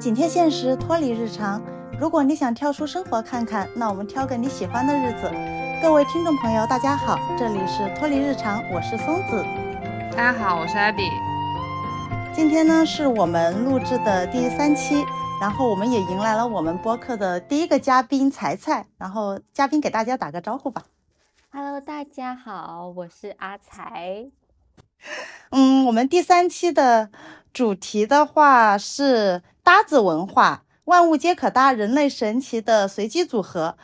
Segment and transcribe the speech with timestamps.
[0.00, 1.60] 紧贴现实，脱离日常。
[2.00, 5.30] 如果你想跳出生活看看，那我们挑个你喜欢的日子。
[5.82, 9.44] 各位听众朋友，大家好，这里是脱离日常，我是松子。
[10.16, 11.02] 大家好，我是艾比。
[12.34, 15.04] 今天呢是我们录制的第三期，
[15.38, 18.86] 然后我们也迎来了我们播客的第一个嘉宾彩彩。
[18.96, 20.84] 然后嘉宾给大家打个招呼吧。
[21.52, 24.30] Hello，大家好，我是阿才。
[25.50, 27.10] 嗯，我们第三期的
[27.52, 33.76] 主题的话是搭子文化，万物皆可搭，人类神奇的随机组合。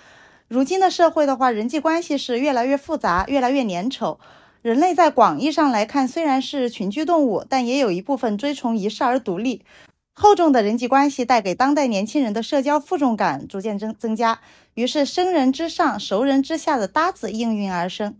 [0.48, 4.18] 如今的社会的话，人际关系是越来越复杂，越来越粘稠。
[4.62, 9.62] 人类在广义上来看，虽然是群居动物，但也有一部分追崇一世而独立。
[10.14, 14.40] 厚重的人际关系带给当代年轻人的社交负重感逐渐增增加，
[14.74, 18.16] 于是生人之上、熟人之下的搭子应运而生。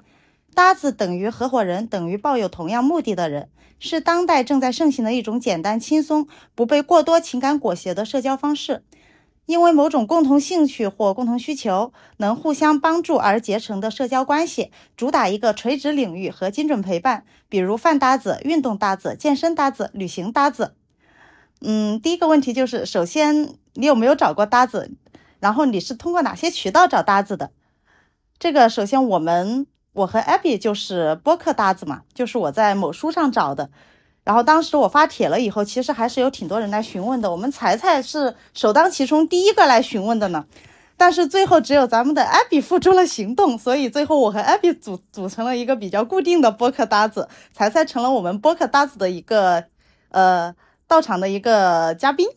[0.54, 3.48] 搭子等于合伙人，等于抱有同样目的的人，
[3.79, 8.82] 是当代正在盛行的一种简单、轻松、不被过多情感裹挟的社交方式。
[9.45, 20.74] 因为某种共同兴趣或共同需求，能互相帮助而结成的社交关系，主打一个垂直领域和精准陪伴，比如饭搭子、运动搭子、健身搭子、旅行搭子。
[21.60, 24.91] 嗯，第一个问题就是，首先你有没有找过搭子？
[25.38, 27.52] 然后你是通过哪些渠道找搭子的？
[28.41, 29.69] 这个首先我们。
[29.97, 33.71] 我和 Abby 就是播客搭子嘛，就是我在某书上找的，
[34.25, 37.30] 然后当时我发帖了以后，其实还是有挺多人来询问的。
[37.30, 40.45] 我们才才是首当其冲第一个来询问的呢，
[40.99, 49.65] 但是最后只有咱们的 Abby 付出了行动，所以最后我和 Abby 组组成了一个比较固定的播客搭子，才才成了我们播客搭子的一个
[50.10, 50.55] 呃
[50.87, 52.29] 到场的一个嘉宾。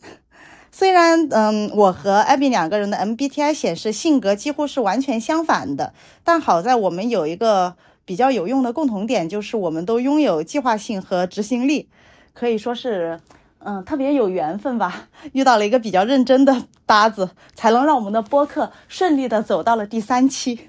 [0.72, 5.92] 虽然，嗯，我和艾比两个人的 MBTI 显示性格几乎是完全相反的，
[6.24, 11.88] 但好在我们有一个比较有用的共同点，就是我们都拥有计划性和执行力，
[12.32, 13.20] 可以说是，
[13.58, 20.68] 嗯，特别有缘分吧， 遇到了一个比较认真的搭子，才能让我们的播客顺利的走到了第三期。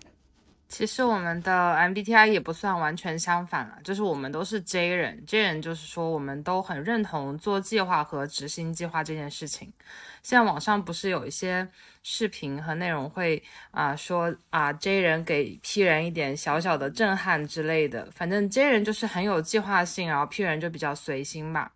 [0.72, 9.72] 其实我们的 MBTI 也不算完全相反了，就是我们都是 J 人，J 人就是说我们都很认同做计划和执行计划这件事情。
[10.24, 11.68] 现在网上不是有一些
[12.04, 21.70] 视频和内容会啊说啊 J 人给 P 人一点小小的震撼之类的，反正 J 人就是很有计划性，然后 P 人就比较随心吧。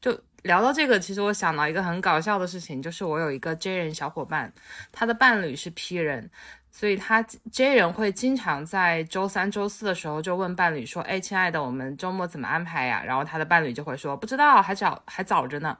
[0.00, 4.52] 就聊到这个，其实我想到一个很搞笑的事情，就是我有一个 J 人小伙伴，
[4.92, 6.30] 他的伴侣是 P 人。
[6.78, 15.74] 所以他 J 人会经常在周三、周四的时候就问伴侣说：“哎，亲爱的，我们周末怎么安排呀？”然后他的伴侣就会说：“不知道，还早，还早着呢。”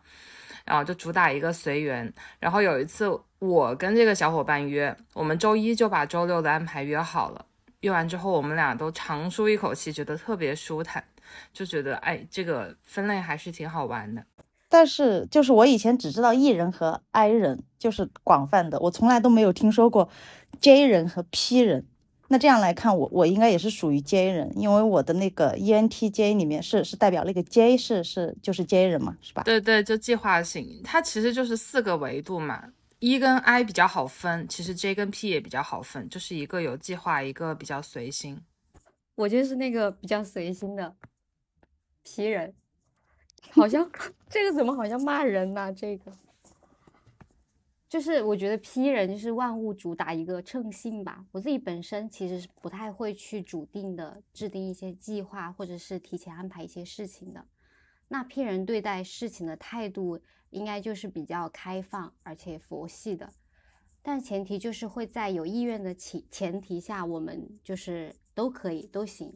[0.64, 2.10] 然后就主打一个随缘。
[2.40, 3.06] 然后有一次
[3.40, 7.44] 我跟这个小伙伴约，我们周一就把周六的安排约好了。
[7.80, 11.04] 约完之后，我们俩都长舒一口气，觉得特别舒坦，
[11.52, 14.24] 就觉得哎，这个分类还是挺好玩的。
[14.68, 20.08] 但是就是我以前只知道 E 人和 I 人，就是广泛的，我从来都没有听说过。
[20.60, 21.86] J 人和 P 人，
[22.28, 29.42] 那这样来看，我我应该也是属于 J 人，因为我的那个 ENTJ 里面是是代表那个 J 是是就是 J 人嘛，是吧？
[29.42, 32.72] 对对，就计划型，它其实就是四个维度嘛。
[32.98, 38.40] E 跟 I 比较好分，其实 J 跟 P 也比较好分，就是一个有计划，一个比较随心。
[39.14, 40.96] 我就是那个比较随心的
[42.02, 42.54] P 人，
[43.56, 43.90] 好像
[44.28, 45.72] 这个怎么好像骂人呢？
[45.72, 46.12] 这个。
[47.88, 51.24] 就是我觉得 P 人就是万物主打一个称性吧。
[51.32, 57.46] 我自己本身其实是不太会去主定的制定一些计划，或者是提前安排一些事情的。
[58.08, 63.32] 那 P 人对待事情的态度应该就是比较开放而且佛系的，
[64.02, 69.32] 但前提就是会在有意愿的前前提下，我们就是都可以都行。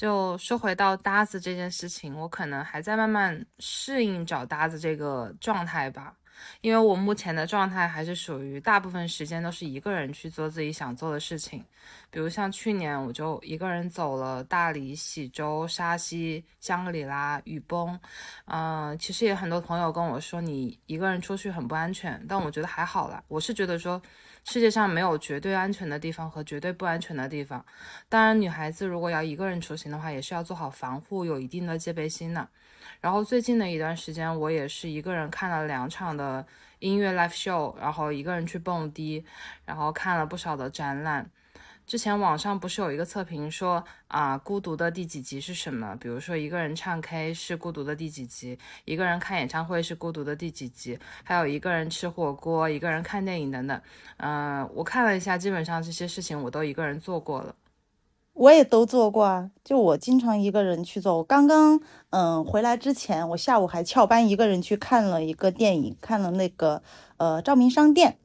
[0.00, 6.14] 就说回到搭子这件事情，我可能还在慢慢适应找搭子这个状态吧。
[6.62, 11.62] 因为我目前的状态还是属于大部分时间都是一个人去做自己想做的事情，
[12.10, 18.00] 比如像去年我就一个人走了大理、喜洲、沙溪、香格里拉、雨崩，
[18.46, 23.22] 嗯，其实也很多朋友跟我说你一个人出去很不安全，但我觉得还好啦。
[23.28, 24.00] 我是觉得说
[24.44, 27.64] 世界上没有绝对安全的地方和绝对不安全的地方，
[28.08, 32.48] 当然女孩子如果要一个人出行的话，也是要做好防护，有一定的戒备心的。
[33.00, 36.44] 然后最近的一段时间，我也是一个人看了两场的
[36.80, 39.24] 音乐 live show，然后一个人去蹦迪，
[39.64, 41.30] 然后看了不少的展览。
[41.90, 45.96] 之前网上不是有一个测评说啊，孤独的第几集是什么？
[45.98, 53.80] 比如说一个人唱 K 是孤独的第几集，一个人看演唱会是孤独的第几集，还有一个人吃火锅，一个人看电影等等。
[54.18, 57.56] 嗯，我看了一下，基本上这些事情我都一个人做过了。
[58.34, 61.16] 我也都做过啊，就我经常一个人去做。
[61.16, 66.84] 我刚刚嗯回来之前，我下午还翘班一个人去看了一个电影，看了那个
[67.16, 68.16] 呃照明商店，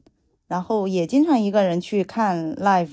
[0.46, 2.90] 然后也经常一个人去看 live，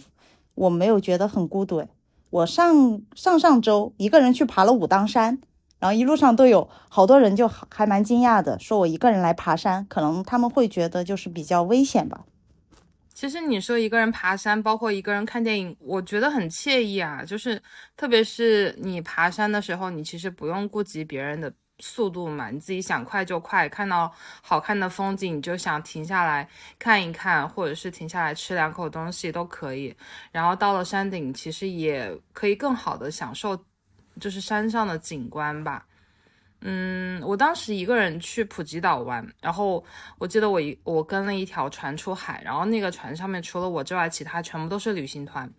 [0.55, 1.87] 我没有觉得很孤独。
[2.29, 5.39] 我上上上周一个人去爬了武当山，
[5.79, 12.25] 然后一路上都有好多人就还蛮惊讶的，说我一个人来爬山，可能他们会觉得就是比较危险吧。
[13.13, 17.23] 其实你说一个人爬山，包括一个人看电影，我觉得很惬意啊。
[17.23, 17.61] 就是
[17.95, 24.09] 特别是你爬山的时候，你其实不用顾及别人的速度嘛，你自己想快就快，看到
[24.41, 26.47] 好看的风景你就想停下来
[26.79, 29.93] 看一看，或者是停下来吃两口东西都可以。
[30.31, 33.61] 然后到了山顶，其实也可以更好的享受，
[34.19, 35.85] 就是山上的景观吧。
[36.65, 39.83] 嗯，我当时一个人去普吉岛玩，然后
[40.17, 45.49] 我记得我一我跟了一条船出海，然后那个船上面除了我之外，其他全部都是旅行团，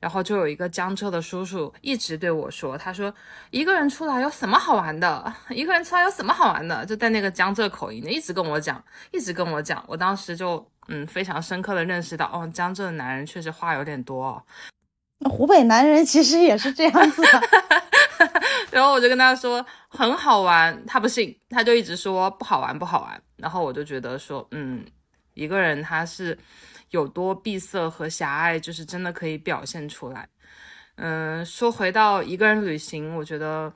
[0.00, 3.12] 然后就有一个江浙的叔叔一直对我说，他说
[3.50, 5.30] 一个人出来有什么好玩的？
[5.50, 6.86] 一个人出来有什么好玩的？
[6.86, 8.82] 就在那个江浙口音的一直跟我讲，
[9.12, 14.42] 一直跟我讲，我当时就嗯非常深刻的认识到，哦，江浙的男人确实话有点多，
[15.18, 17.42] 那湖北男人其实也是这样子的。
[18.76, 23.22] 然后我就跟他说很好玩，他不信，他就一直说不好玩不好玩。
[23.38, 24.84] 然后我就觉得说，嗯，
[25.32, 26.36] 一个人他是
[26.90, 30.28] 有多闭塞和狭隘，就是真的可以表现出来。
[30.96, 33.72] 嗯，说回到一个人旅行，我觉得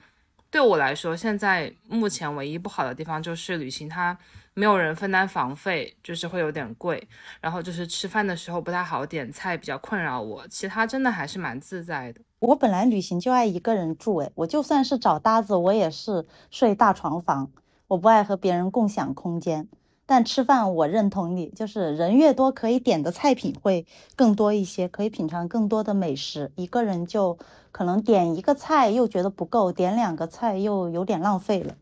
[0.51, 4.15] 对我来说，现在目前唯一不好的地方就是旅行它。
[4.55, 7.09] 没有人分担房费，就是会有点贵。
[7.41, 10.47] 然后就是吃饭的时候不太好点菜，比较困扰我。
[10.49, 12.21] 其他真的还是蛮自在的。
[12.41, 17.51] 我本来旅行就爱一个人住，诶，我就算是找搭子，我也是睡大床房。
[17.89, 19.69] 我不爱和别人共享空间。
[20.07, 23.87] 但吃饭我认同你，就是人越多，可以点的菜品会
[24.17, 26.51] 更多一些，可以品尝更多的美食。
[26.57, 27.39] 一个人就
[27.71, 31.77] 可能点一个菜又觉得不够，点两个菜又有点浪费了。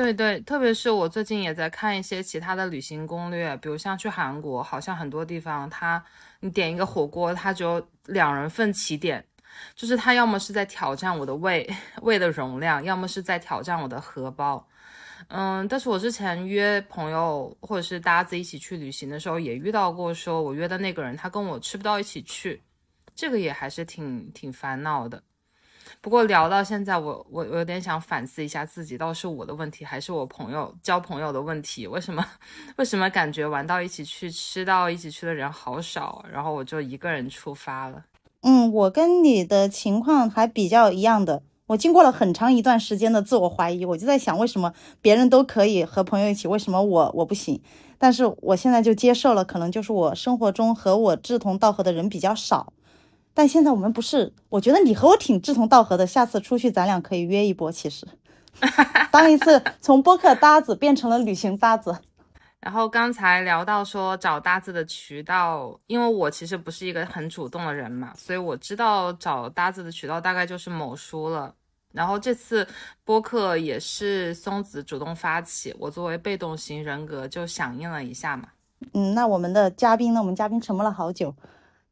[0.00, 6.02] 对对，特别是我最近也在看一些其他的旅行攻略，比如像去韩国，好像很多地方它
[6.40, 9.22] 你点一个火锅，它只有两人份起点，
[9.74, 11.68] 就是他要么是在挑战我的胃
[12.00, 14.66] 胃的容量，要么是在挑战我的荷包。
[15.28, 22.62] 嗯，但是我之前约朋友或者是搭子一起去旅行的时候，也遇到过，说我约的那个人他跟我吃不到一起去，
[23.14, 25.22] 这个也还是挺挺烦恼的。
[26.02, 31.86] 不过聊到现在，我我我有点想反思一下自己，到是我的问题还是我朋友交朋友的问题？
[31.86, 32.24] 为什么
[32.76, 38.04] 为什么感觉玩到一起去、吃到一起去的人好少，然后我就一个人出发了？
[38.40, 41.42] 嗯，我跟你的情况还比较一样的。
[41.66, 47.62] 我经过了很长一段时间的自我怀疑，我就在想，为什么别人都可以和朋友一起，为什么我我不行？
[47.98, 52.72] 但是我现在就接受了，可能就是我生活中和我志同道合的人比较少。
[53.40, 57.72] 但现在我们不是，我觉得你和我挺志同道合的，下次出去咱俩可以约一波。
[57.72, 58.06] 其实，
[59.10, 61.96] 当一次从播客搭子变成了旅行搭子。
[62.60, 71.54] 然后刚才聊到说找搭子的渠道，因为我其实不是一个很主动的人嘛，所以我知道找搭子的渠道大概就是某书了。
[71.92, 72.68] 然后这次
[73.06, 78.48] 播客也是松子主动发起，我作为被动型人格就响应了一下嘛。
[78.92, 80.20] 嗯，那我们的嘉宾呢？
[80.20, 81.34] 我们嘉宾沉默了好久。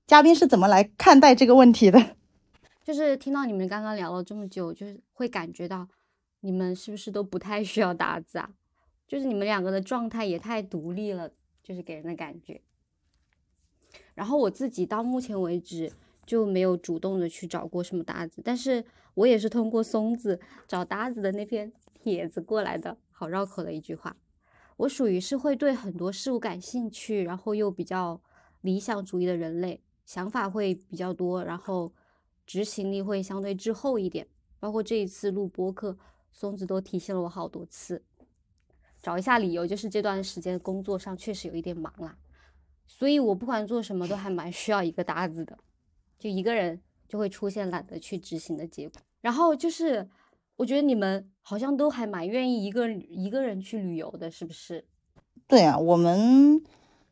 [0.08, 2.16] 嘉宾是怎么来看待这个问题的？
[2.82, 5.86] 就是听到你们刚刚聊了这么久，就是会感觉到
[6.40, 8.48] 你们是不是都不太需要搭子啊？
[9.06, 11.30] 就是你们两个的状态也太独立了，
[11.62, 12.58] 就是给人的感觉。
[14.14, 15.92] 然后我自己到目前为止
[16.24, 22.96] 就没有主动的去找过什么搭子，但是我也是通过松子找搭子的那篇帖子过来的。
[23.10, 24.16] 好绕口的一句话，
[24.78, 28.18] 我属于是会对很多事物感兴趣，然后又比较
[28.62, 29.82] 理想主义的人类。
[30.08, 31.92] 想法会比较多，然后
[32.46, 34.26] 执行力会相对滞后一点。
[34.58, 35.98] 包括这一次录播课，
[36.32, 38.02] 松子都提醒了我好多次。
[39.02, 42.16] 找一下理由，就是这段时间工作上确实有一点忙啦，
[42.86, 45.58] 所以我不管做什么都还蛮需要一个搭子的，
[46.18, 49.02] 就一个人就会出现懒得去执行的结果。
[49.20, 50.08] 然后就是，
[50.56, 54.86] 我觉得你们好像都还蛮愿意一个一个人去旅游的，是不是？
[55.46, 56.64] 对啊，我们。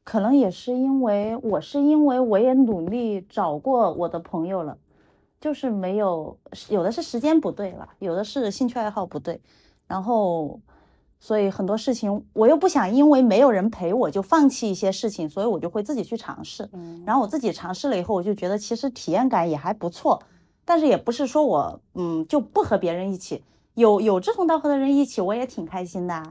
[0.07, 4.79] 可能也是因为我是因为我也努力找过我的朋友了，
[5.41, 9.41] 就是没有有的是时间不对了，有的是兴趣爱好不对，
[9.89, 10.61] 然后
[11.19, 16.69] 所以很多事情我又不想因为没有人陪我就放弃一些事情，所以我就会自己去尝试。
[16.73, 20.23] 嗯，然后我自己尝试了以后，我就觉得其实体验感也还不错，
[20.65, 23.43] 但是也不是说我嗯就不和别人一起，
[23.75, 26.23] 有有志同道合的人一起，我也挺开心的。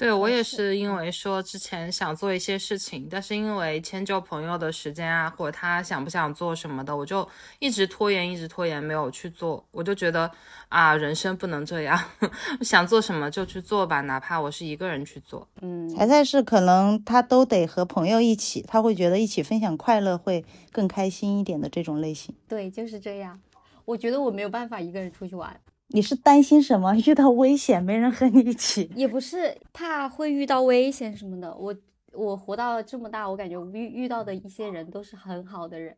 [0.00, 7.28] 对我也是是因为说之前想做一些事情，但是因为迁就朋友的时间啊，或者他想不想做什么的，我就
[7.58, 9.62] 一直拖延，一直拖延，没有去做。
[9.72, 10.30] 我就觉得
[10.70, 12.02] 啊，人生不能这样，
[12.62, 15.46] 想做什么就去做吧，哪怕我是一个人去做。
[15.60, 20.42] 嗯，彩彩是可能他都得和朋友一起，他会觉得一起分享快乐会
[20.72, 22.34] 更开心一点的这种类型。
[22.48, 23.38] 对，就是这样。
[23.84, 25.60] 我觉得我没有办法一个人出去玩，
[25.92, 26.94] 你是担心什么？
[27.06, 28.90] 遇到危险没人和你一起？
[28.94, 31.54] 也不是怕会遇到危险什么的。
[31.56, 31.74] 我
[32.12, 35.96] 我活到这么大，我感觉遇遇到的一些人都是很好的人，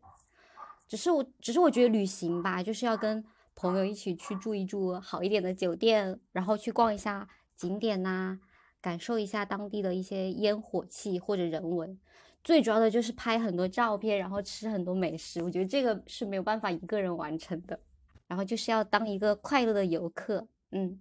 [0.89, 3.23] 只是我只是我觉得旅行吧，就是要跟
[3.55, 8.39] 朋友一起去住一住好一点的酒店，然后去逛一下景点呐、
[8.81, 11.99] 感受一下当地的一些烟火气或者人文。
[12.43, 15.43] 最主要的就是拍很多照片，然后吃很多美食。
[15.43, 17.79] 我觉得这个是没有办法一个人完成的。
[18.33, 20.99] 然后就是要当一个快乐的游客，嗯。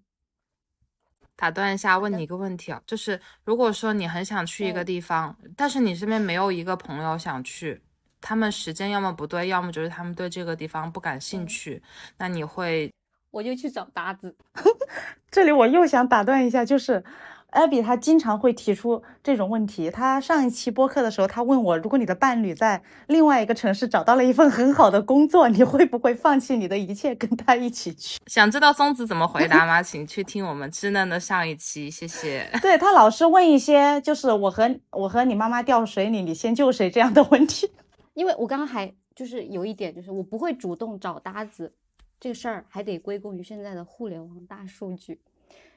[1.38, 7.82] 打断一下，问你一个问题啊，就是如果说你很想去一个嗯地方，但是你身边没有一个朋友想去，
[8.20, 11.82] 他们时间要么不对，要么就是他们对这个地方不感兴嗯趣，
[12.18, 12.94] 那你会
[13.30, 14.36] 我就去找搭子。
[15.32, 17.02] 这里我又想打断一下，就是
[17.52, 19.90] 艾比她经常会提出这种问题。
[19.92, 28.20] 她上一期播客的时候，她问我，如果你的伴侣在另外一个城市找到了一份很好的工作，你会不会放弃你的一切跟他一起去？
[28.28, 29.84] 想知道松子怎么回答吗？
[29.84, 32.50] 请去听我们稚嫩的上一期，谢谢。
[32.62, 37.70] 对他老是问一些就是我和我和你妈妈掉水里，你先救谁这样的问题。
[38.16, 41.74] 因为我刚刚还就是有一点，就是我不会主动找搭子，
[42.20, 45.20] 这个事儿还得归功于现在的互联网大数据，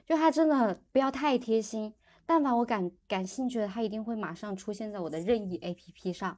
[0.07, 1.93] 就他真的不要太贴心，
[2.27, 6.37] 但凡我感感兴趣的，他一定会马上出现在我的任意 APP 上，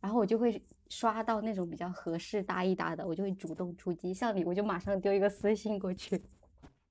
[0.00, 6.22] 然后我就会刷到那种比较合适搭一搭的，我就会主动出击，像你我就马上丢一个私信过去。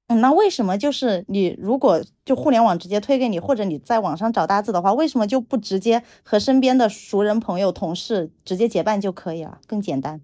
[0.07, 10.19] 嗯，那为什么就是你如果就互联网直接推给你，或者你在网上找搭子的话，为什么就不直接和身边的熟人、朋友、同事直接结伴就可以了，更简单？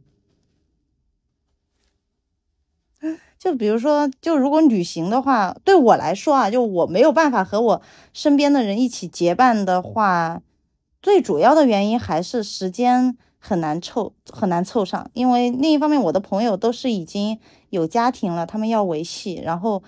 [3.39, 7.82] 就比如说，就如果旅行的话，对我来说啊，就我没有办法和我
[8.13, 10.41] 身边的人一起结伴的话，
[11.01, 15.10] 最主要的原因还是时间很难凑，很难凑上。
[15.13, 17.39] 因为另一方面，我的朋友都是已经
[17.70, 19.84] 有家庭了，他们要维系，然后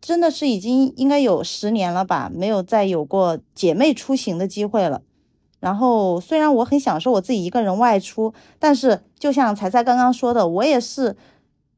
[0.00, 5.02] 真的是已经应该有十年了吧，没有再有过姐妹出行的机会了。
[5.60, 11.16] 然后虽然我很享受我自己一个人外出，但是就像彩彩刚刚说的，我也是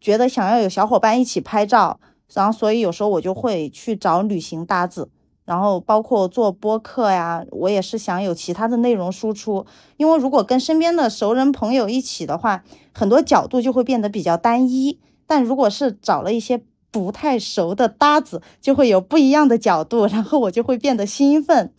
[0.01, 2.01] 觉得想要有小伙伴一起拍照，
[2.33, 5.11] 然后所以有时候我就会去找旅行搭子，
[5.45, 9.67] 然后包括做播客呀，我也是想有其他的内容输出，
[9.97, 21.73] 因为如果跟身边的熟人朋友一起的话，很多角度就会变得比较单一，但如果是找了一些不太熟的搭子，就会有不一样的角度，然后我就会变得兴奋。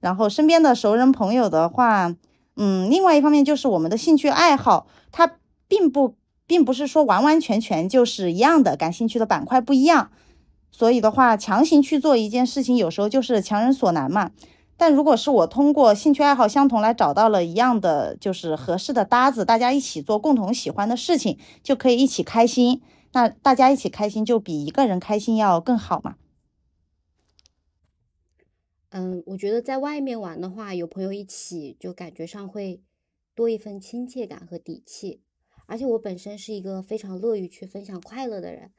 [0.00, 2.14] 然后身边的熟人朋友的话，
[2.56, 6.14] 嗯，另外一方面就是我们的兴趣爱好，它并不
[6.48, 10.10] 并不是说完完全全就是一样的，感兴趣的板块不一样，
[10.72, 14.32] 所以的话，强行去做一件事情，有时候就是强人所难嘛。
[14.76, 22.80] 但如果是我通过兴趣爱好相同来找到了一样的就是合适的搭子，大家一起做共同喜欢的事情，就可以一起开心。
[23.12, 26.16] 那大家一起开心，就比一个人开心要更好嘛。
[28.90, 32.80] 嗯，我觉得在外面玩的话，有朋友一起，就感觉上会
[33.34, 35.20] 多一份亲切感和底气。
[35.68, 38.72] 而且我本身是一个非常乐于去分享快乐的人，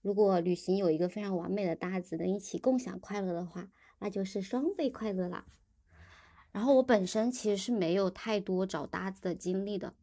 [0.00, 3.70] 如果旅行有一个非常完美的搭子，能一起共享快乐的话，
[4.00, 5.46] 那就是双倍快乐啦。
[6.50, 9.94] 然后我本身其实是没有太多找搭子的经历的，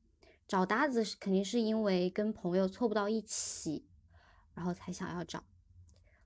[0.48, 3.86] 找搭子是肯定是因为跟朋友凑不到一起，
[4.56, 5.44] 然后才想要找。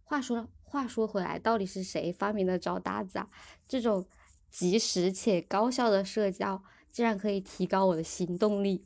[0.04, 3.28] 话说话说回来，到底是谁发明的找搭子啊？
[3.68, 4.08] 这种
[4.52, 8.86] 及时且高效的社交，竟然可以提高我的行动力。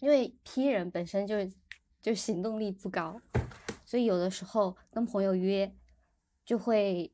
[0.00, 1.36] 因为 P 人本身就
[2.00, 3.20] 就行动力不高，
[3.84, 5.74] 所以有的时候跟朋友约，
[6.44, 7.12] 就会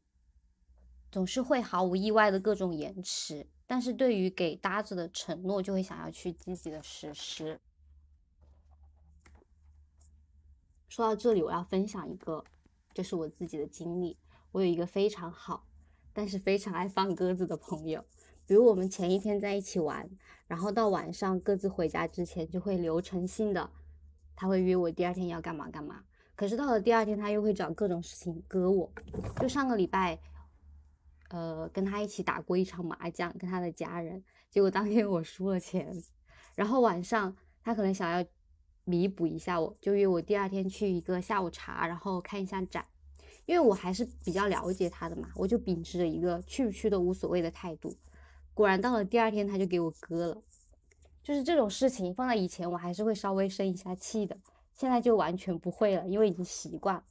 [1.10, 3.46] 总是会毫无意外的各种延迟。
[3.66, 7.58] 但是对于给搭子的承诺，就会想要去积极的实施。
[10.86, 12.44] 说到这里，我要分享一个，
[12.92, 14.18] 就是我自己的经历。
[14.52, 15.66] 我有一个非常好，
[16.12, 18.04] 但是非常爱放鸽子的朋友。
[18.46, 20.08] 比如我们前一天在一起玩，
[20.46, 23.70] 然后到晚上各自回家之前，就会流程性的，
[24.36, 26.04] 他会约我第二天要干嘛干嘛。
[26.36, 28.92] 可是到了第二天，他又会找各种事情割我。
[29.40, 30.18] 就上个礼拜，
[31.30, 35.90] 呃，跟他一起打过一场麻将，跟他的家人，结果当天我输了钱。
[36.54, 38.26] 然后晚上他可能想要
[38.84, 42.84] 弥补一下我，就约我第二天去一个下午茶，然后看一下展。
[43.46, 47.94] 因为我还是比较了解他的嘛，我就秉持着一个去不去都无所谓的态度。
[48.54, 50.42] 果然到了第二天，他就给我割了。
[51.23, 54.38] 就是这种事情放在以前，我还是会稍微生一下气的，
[54.73, 57.04] 现在就完全不会了，因为已经习惯了。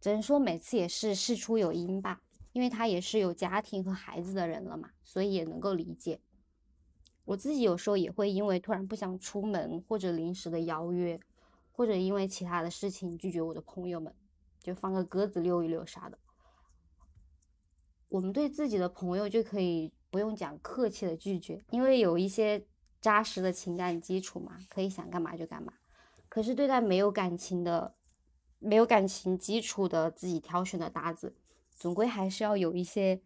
[0.00, 6.20] 只能说每次也是事出有因吧，因为他也是有家庭和孩子的人了嘛，所以也能够理解。
[7.24, 11.18] 我自己有时候也会因为突然不想出门，或者临时的邀约，
[11.72, 14.14] 或者因为其他的事情拒绝我的朋友们，
[14.60, 16.18] 就放个鸽子溜一溜啥的。
[18.10, 22.64] 我们对自己的朋友就可以不用讲客气的拒绝，因为有一些
[23.00, 25.72] 扎实的情感基础嘛，可以想干嘛就干嘛。
[26.28, 27.96] 可是对待没有感情的、
[28.60, 31.34] 没有感情基础的自己挑选的搭子，
[31.74, 33.20] 总归还是要有一些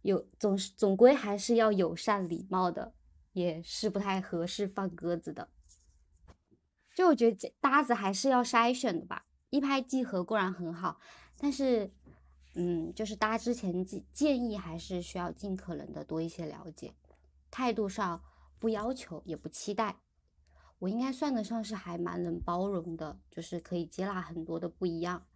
[0.00, 2.94] 有总是总归还是要友善礼貌的。
[3.34, 5.48] 也是不太合适放鸽子的，
[6.94, 9.24] 就我觉得搭子还是要筛选的吧。
[9.48, 11.00] 一拍即合固然很好，
[11.38, 11.90] 但是，
[12.54, 16.92] 嗯，就是搭之前建建议还是需要尽可能的多一些了解，
[17.50, 18.22] 态度上
[18.58, 19.96] 不要求也不期待。
[20.78, 25.26] 我应该算得上是还蛮能包容的，就是可以接纳很多的不一样，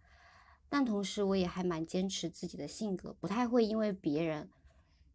[0.69, 4.49] 但同时我也还蛮坚持自己的性格，不太会因为别人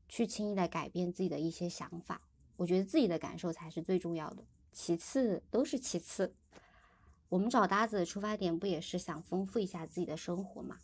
[0.09, 2.23] 去轻易的改变自己的一些想法。
[2.57, 4.43] 我觉得自己的感受才是最重要的，
[4.73, 6.35] 其次都是其次。
[7.29, 10.79] 我们找搭子的出发点不也是想丰富一下自己的生活嘛？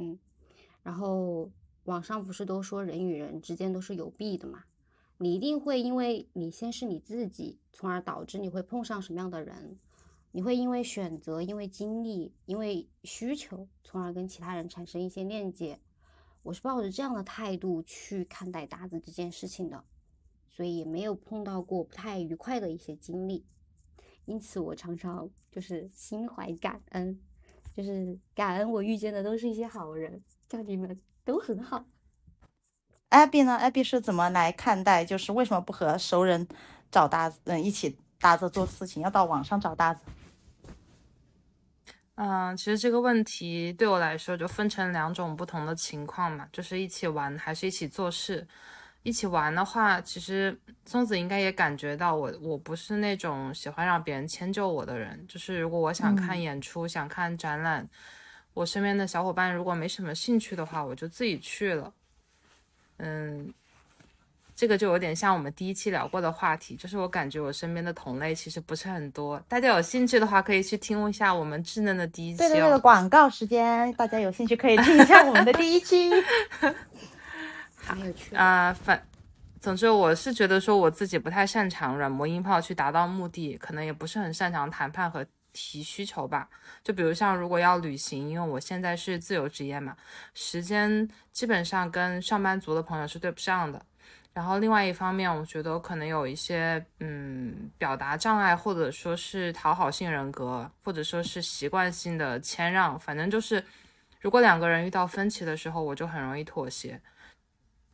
[0.00, 0.18] 嗯，
[0.82, 1.50] 然后
[1.84, 4.64] 网上不是都说人与人之间都是有弊的嘛？
[5.18, 9.78] 你一定会因为你先是你自己，从而导致你会碰上什么样的人？
[10.32, 15.78] 你会因为选择、因为经历、因为需求，从而跟其他人产生一些链接。
[16.42, 19.84] 我是抱着这样的态度去看待搭子这件事情的。
[20.48, 23.46] 所以也没有碰到过不太愉快的一些经历，
[24.24, 27.18] 因此我常常就是心怀感恩，
[27.76, 31.84] 就是感恩我遇见的都是一些好人，叫你们都很好。
[33.08, 33.56] 艾比呢？
[33.56, 35.04] 艾比是怎么来看待？
[35.04, 36.46] 就是为什么不和熟人
[36.90, 40.04] 找搭子，嗯，一起搭子做事情，要到网上找搭子？
[42.14, 48.46] 嗯，其实这个问题对我来说就分成两种不同的情况嘛，就是一起玩还是一起做事。
[49.02, 55.24] 一起玩的话，其实松子应该也感觉到我，我不是那种喜欢让别人迁就我的人。
[55.26, 57.88] 就是如果我想看演出、想看展览，
[58.52, 61.92] 我身边的小伙伴如果没什么兴趣的话，我就自己去了。
[62.98, 63.50] 嗯，
[64.54, 69.42] 这个就有点像我们第一期聊过的话题，就是我感觉我身边的同类其实不是很多。
[69.48, 72.38] 大家有兴趣的话，可以去听一下我们稚嫩的第一期。
[72.38, 76.10] 对对对，广告时间，大家有兴趣可以听一下我们的第一期。
[78.34, 79.02] 啊，反，
[79.60, 86.48] 总之我是觉得说我自己不太擅长软磨硬泡去达到目的，可能也不是很擅长谈判和提需求吧。
[86.82, 89.96] 就比如像如果要旅行，因为我现在是自由职业嘛，
[90.34, 93.84] 时间基本上跟上班族的朋友是对不上的。
[94.32, 103.62] 然后另外一方面，我觉得可能有一些嗯表达障碍，或者说是讨好性人格，或者说是习惯性的谦让，反正就是
[104.20, 106.98] 如果两个人遇到分歧的时候，我就很容易妥协。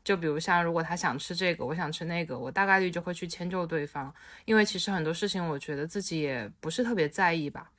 [0.06, 4.14] 就比如像，如果他想吃这个，我想吃那个，我大概率就会去迁就对方，
[4.44, 7.72] 因为其实很多事情我觉得自己也不是特别在意吧。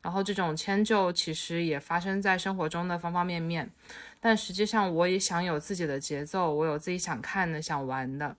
[0.00, 3.68] 然后这种迁就其实也发生在生活中的方方面面，
[4.20, 8.36] 但实际上我也想有自己的节奏，我有自己想看的、想玩的。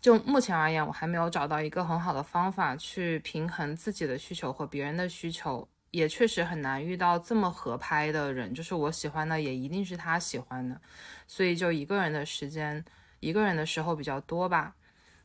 [0.00, 5.68] 就目前而言，我还没有找到一个很好的方法去平衡自己的需求和别人的需求。
[5.96, 10.78] 也确实很难遇到这么合拍的人，就是我喜欢的也一定是他喜欢的，
[11.26, 12.84] 所以就一个人的时间，
[13.20, 14.74] 一个人的时候比较多吧。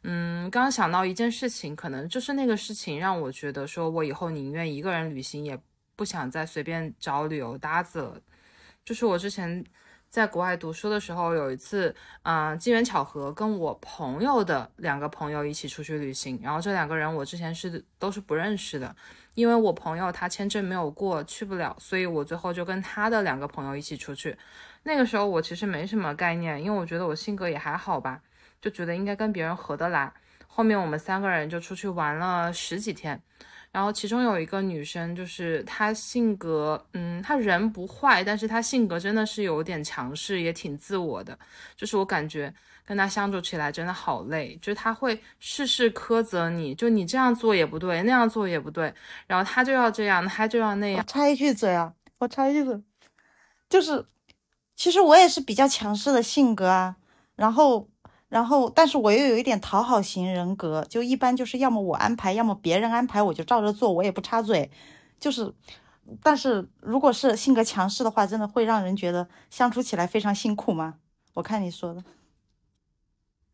[0.04, 5.60] 嗯，刚想到一件事情，可能就是那个事情让我觉得说我以后宁愿一个人旅行，也
[5.98, 8.22] 不想再随便找旅游搭子了。
[8.86, 9.64] 就是我之前
[10.10, 18.96] 在国外读书的时候，有一次，嗯，机缘巧合跟我朋友的两个朋友一起出去旅行，然后这两个人我之前是都是不认识的。
[19.34, 24.36] 因为我朋友他签证没有过，去不了，所以我最后就跟他的两个朋友一起出去。
[24.84, 28.22] 那个时候我其实没什么概念，因为我觉得我性格也还好吧，
[28.62, 30.12] 就觉得应该跟别人合得来。
[30.48, 33.22] 后面我们三个人就出去玩了十几天。
[33.72, 41.40] 然后其中有一个女生，就是她性格，嗯，她人不坏，但是她性格真的是有点强势，也挺自我的。
[41.78, 42.54] 就是我感觉
[42.92, 48.94] 跟他相处起来真的好累，就是他会事事苛责你，就你这样做也不对，那样做也不对，
[49.28, 51.06] 然后他就要这样，他就要那样。
[51.08, 52.78] 插一句嘴啊，我插一句嘴，
[53.70, 54.06] 就是
[54.76, 56.98] 其实我也是比较强势的性格啊，
[57.38, 57.88] 然后。
[58.32, 64.72] 然后，但是我又有一点讨好型人格，就一般就是要么我安排，要么别人安排，我就照着做，我也不插嘴。
[65.20, 65.54] 就是
[66.24, 70.94] 但是如果是性格强势的话，真的会让人觉得相处起来非常辛苦吗？
[71.34, 72.02] 我看你说的。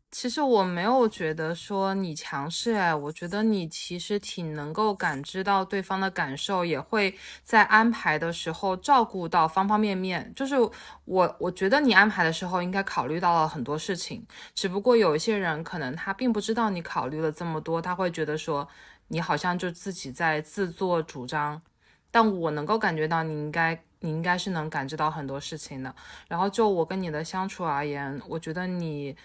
[0.10, 10.32] 其实我没有觉得说你强势哎，我觉得你其实挺能够感知到对方的感受，也会在安排的时候照顾到方方面面。
[10.34, 10.56] 就是
[11.04, 18.68] 我，我觉得你安排的时候应该考虑到了很多事情，只不过有一些人可能他并不知道你考虑了这么多，他会觉得说
[19.10, 21.62] 你好像就自己在自作主张。
[22.10, 25.94] 但我能够感觉到你应该，你应该是能感知到很多事情的。
[26.30, 29.16] 然后就我跟你的相处而言，我觉得你。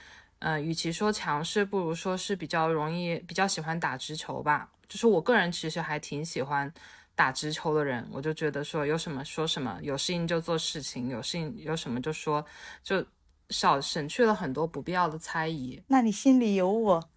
[0.45, 4.69] 嗯，与其说强势，不如说是比较容易、比较喜欢打直球吧。
[4.89, 6.71] 就是我个人其实还挺喜欢
[7.15, 12.45] 打直球的人，我就觉得说有什么说什么，有事情就做事情，有事情有什么就说，
[12.83, 13.07] 就
[13.51, 15.81] 少省去了很多不必要的猜疑。
[15.87, 17.09] 那你心里有我，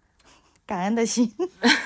[0.64, 1.34] 感恩的心。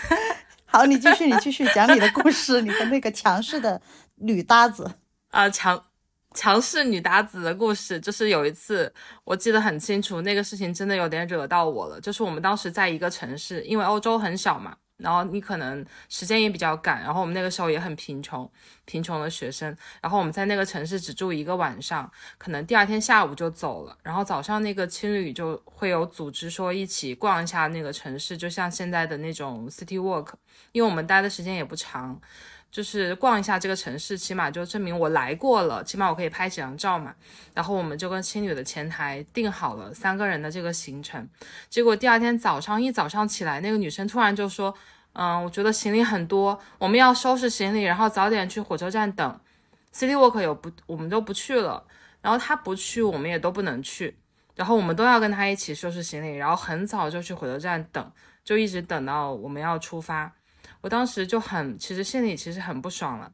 [0.67, 3.81] 好，你继续，你继续讲你的故事，你的那个强势的
[4.17, 4.99] 女搭子
[5.31, 5.87] 啊，强。
[6.35, 8.93] 强势女搭子的故事，就是有一次
[9.25, 12.01] 我记得很清楚，那个事情真的有点惹到我了。
[12.01, 18.49] 就是我们当时在一个城市，因为欧洲很小嘛，然后你可能时间也比较赶，然后我们那个时候也很贫穷，
[18.85, 30.29] 贫穷的学生，然后我们在那个城市只住一个晚上，可能第二天下午就走了，然后早上那个青旅就会有组织说一起逛一下那个城市，就像现在的那种 city walk，
[30.71, 32.21] 因为我们待的时间也不长。
[32.71, 37.13] 就是逛一下这个城市，起码就证明我来过了，起码我可以拍几张照嘛。
[37.53, 41.29] 然后我们就跟青旅的前台定好了三个人的这个行程。
[41.69, 44.73] 结果第二天早上一早上起来，那个女生突然就说
[45.15, 49.41] ：“嗯，我觉得行李很多，我们要收拾行李，然后早点去火车站等。
[49.93, 51.85] City Walk 有不，我们都不去了。
[52.23, 54.17] 然后她不去，我们也都不能去。
[54.55, 58.13] 然后我们都要跟她一起收拾行李，然后很早就去火车站等，
[58.45, 60.31] 就一直等到我们要出发。”
[60.83, 63.33] 我当时就很，其实心里其实很不爽了，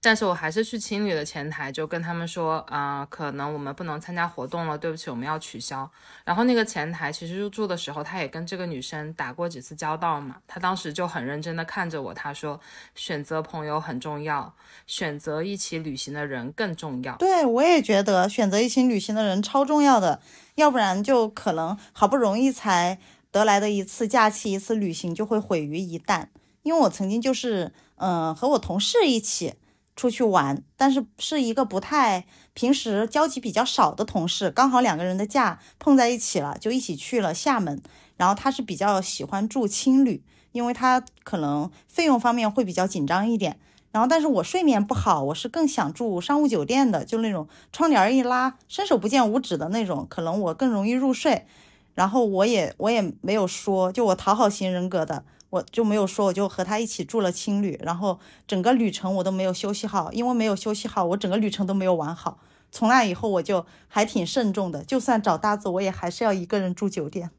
[0.00, 5.90] 但是我还是去青旅的前台，就跟他们说，啊，可能我们不能参加活动了，对不起，我们要取消。
[6.24, 12.60] 然后那个前台其实入住的时候，他也跟这个女生打过几次交道嘛，他当时就很认真的看着我，他说，
[12.94, 14.54] 选择朋友很重要，
[14.86, 17.16] 选择一起旅行的人更重要。
[17.16, 20.20] 对我也觉得选择一起旅行的人超重要的，
[20.54, 23.00] 要不然就可能好不容易才。
[23.34, 26.28] 得来的一次假期，一次旅行就会毁于一旦。
[26.62, 29.54] 因为我曾经就是，嗯，和我同事一起
[29.96, 37.82] 出去玩，但是是一个不太平时交集比较少的同事，刚好两个人的假碰在一起了，就一起去了厦门。
[38.16, 43.58] 然后他是比较喜欢住青旅，因为他可能费用方面会比较紧张一点。
[43.90, 51.46] 然后，但是我睡眠不好，我是更想住商务酒店的，就那种窗帘一拉，伸手不见五指的那种，可能我更容易入睡。
[51.94, 57.80] 然后我也我也没有说，就我讨好型人格的，我就没有说，我就和他一起住了青旅。
[57.82, 62.38] 然后整个旅程我都没有休息好，因为没有休息好，我整个旅程都没有玩好。
[62.72, 67.30] 从那以后我就还挺慎重的，就算找搭子，我也还是要一个人住酒店。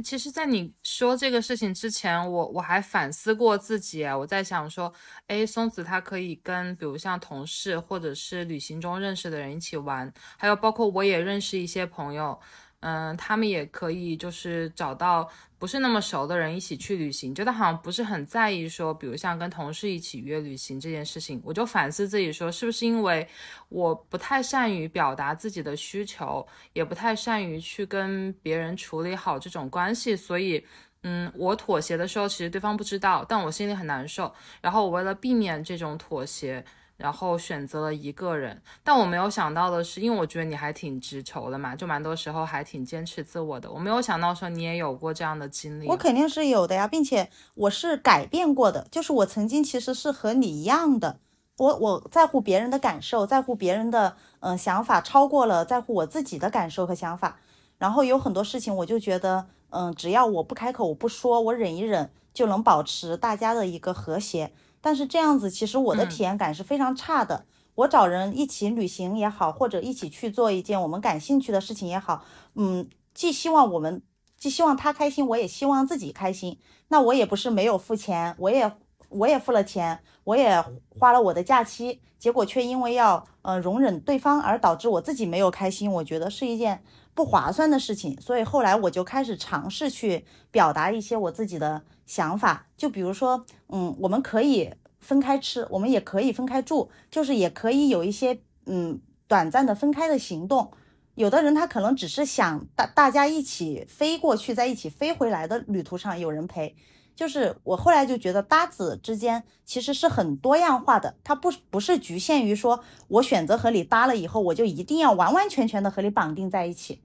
[0.00, 4.04] 其实，在你说这个事情之前，我我还反思过自己。
[4.04, 4.90] 我在想说，
[5.26, 12.40] 哎，松子他可以跟比如像同事或者是旅行中认识的人一起玩，还有包括我也认识一些朋友。
[12.80, 15.30] 嗯，他们也可以就是找到
[15.62, 23.24] 不是那么熟的人一起去旅行，觉得好像不是很在意说，比如像跟同事一起约旅行这件事情，我就反思自己说，是不是因为
[23.68, 30.66] 我不太善于表达自己的需求，也不太善于去跟别人处理好这种关系，所以，
[31.04, 36.64] 嗯，我妥协的时候，其实对方不知道，但我心里很难受，然后我为了避免这种妥协。
[37.02, 43.68] 然后选择了一个人，但我没有想到的是，因为我觉得你还挺直球的嘛，就蛮多时候还挺坚持自我的。
[43.68, 51.18] 我没有想到说你也有过这样的经历，我肯定是有的呀，并且我是改变过的，就是我曾经其实是和你一样的，
[51.56, 57.38] 我我在乎别人的感受，在乎别人的嗯想法，超过了在乎我自己的感受和想法。
[57.78, 64.52] 然后有很多事情，我就觉得嗯，只要我不开口，我不说，我忍一忍，就能保持大家的一个和谐。
[64.82, 67.46] 但是这样子，其实我的体验感是非常差的。
[67.74, 72.22] 我找人一起旅行也好，或者一起去做一件我们感兴趣的事情也好，
[72.54, 74.02] 嗯，既希望我们，
[74.36, 76.58] 既希望他开心，我也希望自己开心。
[76.88, 78.70] 那我也不是没有付钱，我也
[79.08, 80.62] 我也付了钱，我也
[80.98, 86.82] 花了我的假期，结果却因为要呃容忍对方而导致我自己没有开心，我觉得是一件
[87.14, 88.20] 不划算的事情。
[88.20, 91.82] 所以后来我就开始尝试去表达一些我自己的。
[92.04, 100.72] 想法就比如说，嗯，我们可以分开吃，我们也可以分开住，就是也可以有一些嗯短暂的分开的行动。
[101.14, 106.74] 有的人他可能只是想大大家一起飞过去，在一起飞回来的旅途上有人陪。
[107.14, 117.00] 就是我后来就觉得搭子之间其实是很多样化的，它不不是局限于说我选择和你搭了以后，我就一定要完完全全的和你绑定在一起。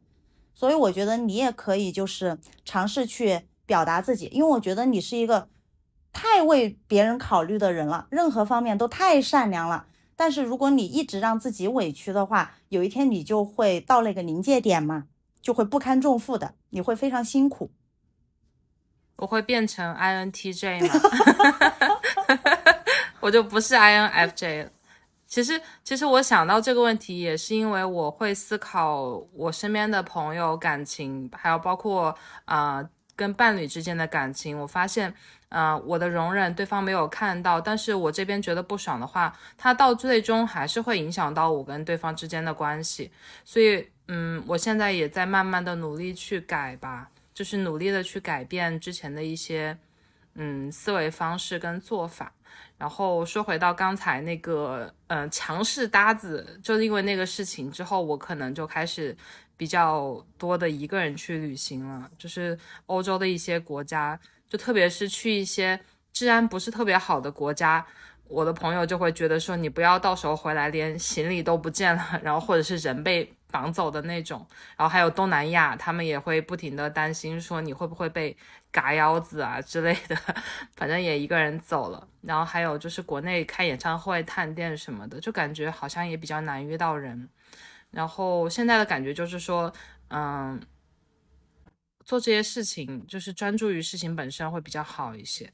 [0.56, 5.50] 所以我觉得你也可以就是尝试去表达自己，因为我觉得你是一个
[6.12, 9.86] 太为别人考虑的人了，任何方面都太善良了。
[10.16, 15.06] 但是如果你一直让自己委屈的话，有一天你就会到那个临界点嘛，
[15.42, 17.70] 就会不堪重负的，你会非常辛苦。
[19.18, 20.94] 我会变成 INTJ 吗？
[23.20, 24.70] 我就不是 INFJ 了。
[25.26, 32.82] 其实，其实我想到这个问题，也是因为我会思考我身边的朋友感情，还有包括啊
[33.16, 34.58] 跟伴侣之间的感情。
[34.58, 35.14] 我发现，
[35.50, 43.12] 呃，我的容忍对方没有看到，但是我这边觉得不爽的话，他到最终还是会影响到我跟对方之间的关系。
[43.44, 47.10] 所以，嗯，我现在也在慢慢的努力去改吧。
[47.38, 49.78] 就是努力的去改变之前的一些，
[50.34, 52.34] 嗯，思维方式跟做法。
[52.80, 59.16] 然后说回到刚才那个，嗯，强势搭子，就因为那个事情之后，我可能就开始
[59.56, 62.10] 比较多的一个人去旅行了。
[62.18, 64.20] 就是欧洲的一些国家，
[64.50, 65.80] 就特别是去一些
[66.12, 67.86] 治安不是特别好的国家，
[68.28, 73.32] 我的朋友就会觉得说，你不要到时候回来连行李都不见了，然后或者是人被。
[73.50, 78.36] 绑走的那种，然后还有东南亚，他们也会不停的担心说你会不会被
[78.72, 80.16] 嘎腰子啊之类的，
[80.76, 82.08] 反正也一个人走了。
[82.22, 87.30] 然后还有就是国内开演唱会、探店什么的，就感觉好像也比较难约到人。
[87.90, 89.72] 然后现在的感觉就是说，
[90.10, 90.62] 嗯，
[92.04, 95.54] 做这些事情就是专注于事情本身会比较好一些。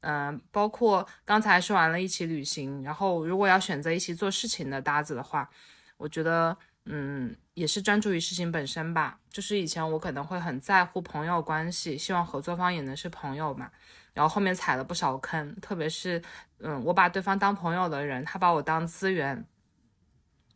[0.00, 5.48] 嗯，包括刚才说完了一起旅行，然后如果要选择一起做事情的搭子的话，
[5.96, 6.58] 我觉得。
[6.86, 9.18] 嗯，也是专注于事情本身吧。
[9.30, 13.70] 就是以前我可能会很在乎朋友关系，希望合作方也能是朋友嘛。
[14.12, 16.22] 然后后面踩了不少坑，特别是，
[16.58, 19.44] 嗯，我把对方当朋友的人，他把我当资源，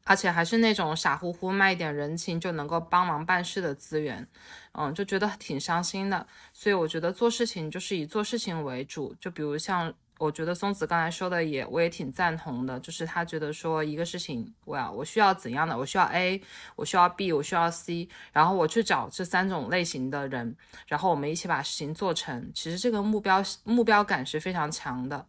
[0.04, 4.28] 而且还是那种傻乎乎卖一点人情就能够帮忙办事的资源，
[4.72, 6.26] 嗯，就觉得挺伤心的。
[6.52, 9.94] 所以我觉得做事情就是以做事情为主，就比如像。
[10.18, 12.78] 我觉得松子刚才说的也，我也挺赞同的。
[12.80, 15.78] 就是他觉得说一个事情，我要我需要怎样的？
[15.78, 16.42] 我需要 A，
[16.74, 20.56] 我需要 B，我需要 C，然后我去找这三种类型的人，
[20.88, 22.50] 然后我们一起把事情做成。
[22.52, 25.24] 其实这个目标目标感是非常强的。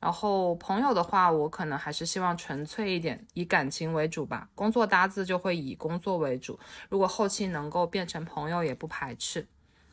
[0.00, 4.48] 然后朋友的话，我可能还是希望纯粹一点，以感情为主吧。
[4.54, 6.58] 工作搭子就会以工作为主。
[6.88, 9.46] 如果后期能够变成朋友，也不排斥。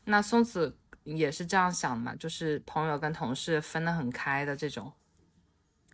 [0.05, 0.77] 那松子。
[1.15, 4.91] 也是这样想嘛，就是朋友跟同事分得很开的这种，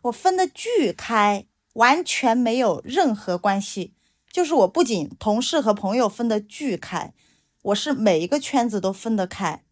[0.04, 3.94] 我分得巨开，完全没有任何关系。
[4.32, 7.14] 就是我不仅同事和朋友分得巨开，
[7.62, 9.64] 我是每一个圈子都分得开，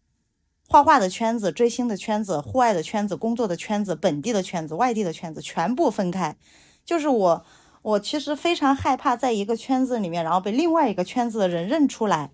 [0.68, 6.36] 画画的圈子、追星的圈子、户外的圈子、工作的圈子、本地的圈子、外地的圈子，全部分开。
[6.84, 7.44] 就是我，
[7.82, 12.30] 我其实非常害怕在一个圈子里面，然后被另外一个圈子的人认出来。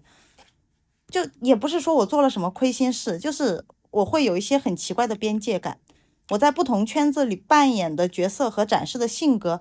[1.11, 5.79] 就也不是说我做了什么亏心事，就是我会有一些很奇怪的边界感。
[6.31, 9.61] 我在不同圈子里扮演的角色和展示的性格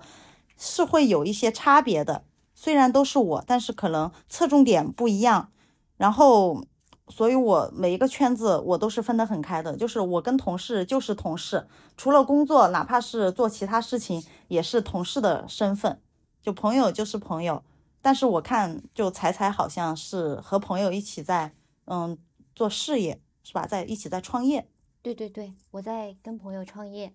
[0.58, 2.24] 是会有一些差别的。
[2.54, 5.50] 虽然都是我，但是可能侧重点不一样。
[5.96, 6.64] 然后，
[7.08, 9.76] 所以我每一个圈子我都是分得很开的。
[9.76, 16.00] 就是我跟同事就是同事，除了工作，哪怕是做其他事情也是同事的身份。
[16.42, 17.62] 就朋友就是朋友。
[18.08, 22.16] 但是我看，就彩彩好像是和朋友一起在，嗯，
[22.54, 23.66] 做事业，是吧？
[23.66, 24.66] 在一起在创业。
[25.02, 27.12] 对对对，我在跟朋友创业。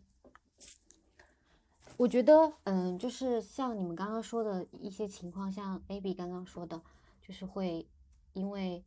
[1.97, 6.79] 我觉得，嗯，就是像你们刚刚说的一些情况，像 A B 刚刚说的，
[7.27, 7.88] 就是会
[8.34, 8.86] 因为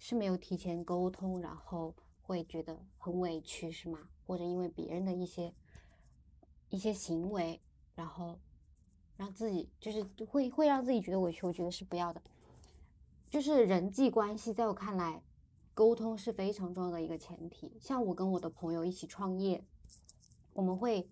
[0.00, 4.00] 是没有提前沟通，然后会觉得很委屈，是吗？
[4.26, 5.54] 或者因为别人的一些
[6.70, 7.60] 一些行为，
[7.94, 8.40] 然后。
[9.20, 12.22] 让自己就是会会让自己觉得委屈，我觉得是不要的。
[13.28, 15.22] 就是人际关系，在我看来，
[15.74, 17.70] 沟通是非常重要的一个前提。
[17.78, 19.62] 像我跟我的朋友一起创业，
[20.54, 21.06] 我们会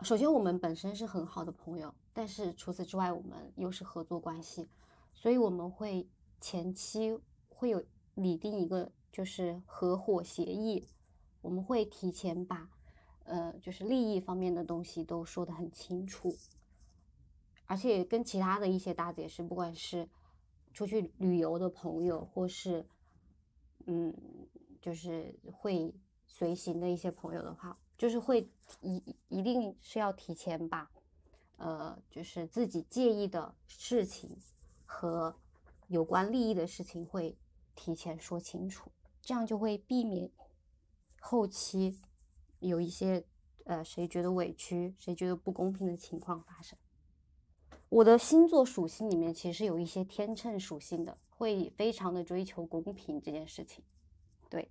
[0.00, 4.66] 首先我们本身是很好的朋友，但是除此之外，我们又是合作关系，
[5.12, 6.08] 所以我们会
[6.40, 7.20] 前期
[7.50, 10.88] 会有拟定一个就是合伙协议，
[11.42, 12.66] 我们会提前把
[13.24, 16.34] 呃就是利益方面的东西都说得很清楚。
[17.68, 20.08] 而且跟其他的一些搭子也是，不管是
[20.72, 22.84] 出去旅游的朋友，或是
[23.86, 24.12] 嗯，
[24.80, 25.94] 就是会
[26.26, 28.50] 随行的一些朋友的话，就是会
[28.80, 30.90] 一一定是要提前把
[31.58, 34.38] 呃，就是自己介意的事情
[34.86, 35.36] 和
[35.88, 37.36] 有关利益的事情会
[37.74, 40.30] 提前说清楚，这样就会避免
[41.20, 42.00] 后期
[42.60, 43.24] 有一些
[43.64, 46.78] 呃谁觉得委屈、谁觉得不公平的情况发生。
[47.90, 53.82] 我的星座属性里面其实有一些天秤属性的，会非常的追求公平这件事情。
[54.50, 54.70] 对，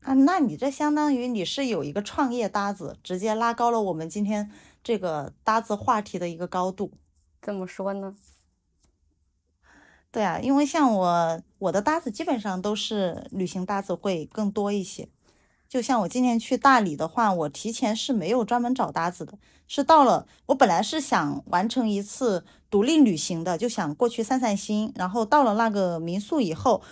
[0.00, 4.50] 啊，那你这相当于你是有一个创业搭子，直接拉高了我们今天
[4.82, 6.92] 这个搭子话题的一个高度。
[7.42, 8.16] 怎么说呢？
[10.10, 15.08] 对啊，因为像我我的搭子基本上都是旅行搭子会更多一些。
[15.68, 24.92] 就像我今年去大理的话，我提前是没有专门找搭子的，是到了我本来是想完成一次独立旅行的，就想过去散散心。
[24.94, 26.82] 然后到了那个民宿以后，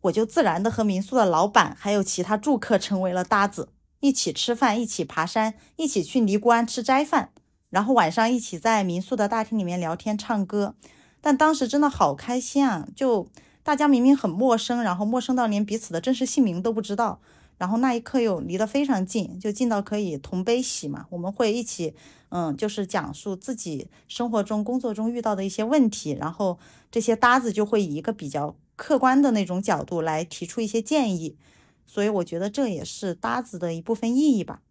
[0.00, 3.68] 我就自然的和民宿的老板还有其他住客成为了搭子，
[4.00, 7.30] 一起吃饭，一起爬山，一起去尼姑庵吃斋饭，
[7.70, 10.74] 然后晚上一起在民宿的大厅里面聊天唱歌。
[11.20, 12.86] 但当时真的好开心啊！
[12.94, 13.28] 就
[13.62, 17.20] 大家明明很陌生，然后陌生到连彼此的真实姓名都不知道。
[17.58, 21.06] 然后那一刻又离得非常近，就近到可以同悲喜嘛。
[21.10, 21.94] 我们会一起，
[22.30, 26.58] 嗯，就是讲述自己生活中、工作中遇到的一些问题，然后
[26.90, 31.36] 这些搭子就会以一个比较客观的那种角度来提出一些建议。
[31.84, 34.62] 所以我觉得这也是搭子的一部分意义吧。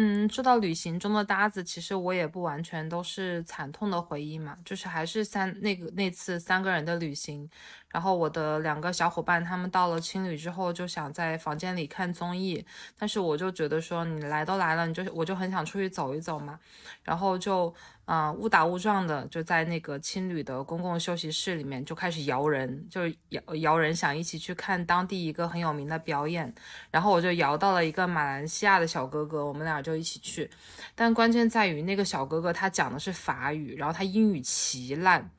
[0.00, 7.50] 嗯，说到旅行中的搭子，其实我也不完全都是惨痛的回忆嘛，就是还是三那个那次三个人的旅行。
[7.88, 12.64] 然后我的两个小伙伴，他们到了青旅之后就想在房间里看综艺，
[12.96, 16.60] 但是我就觉得说你来都来了，你就我就很想出去走一走嘛，
[17.02, 17.74] 然后就
[18.08, 26.50] 啊误打误撞的就在那个青旅的公共休息室里面就开始摇人，就是摇摇人想一起去看当地一个很有名的表演，
[26.90, 30.48] 然后我就摇到了一个马来西亚的小哥哥，我们俩就一起去，
[30.94, 35.30] 但关键在于那个小哥哥他讲的是法语，然后他英语奇烂。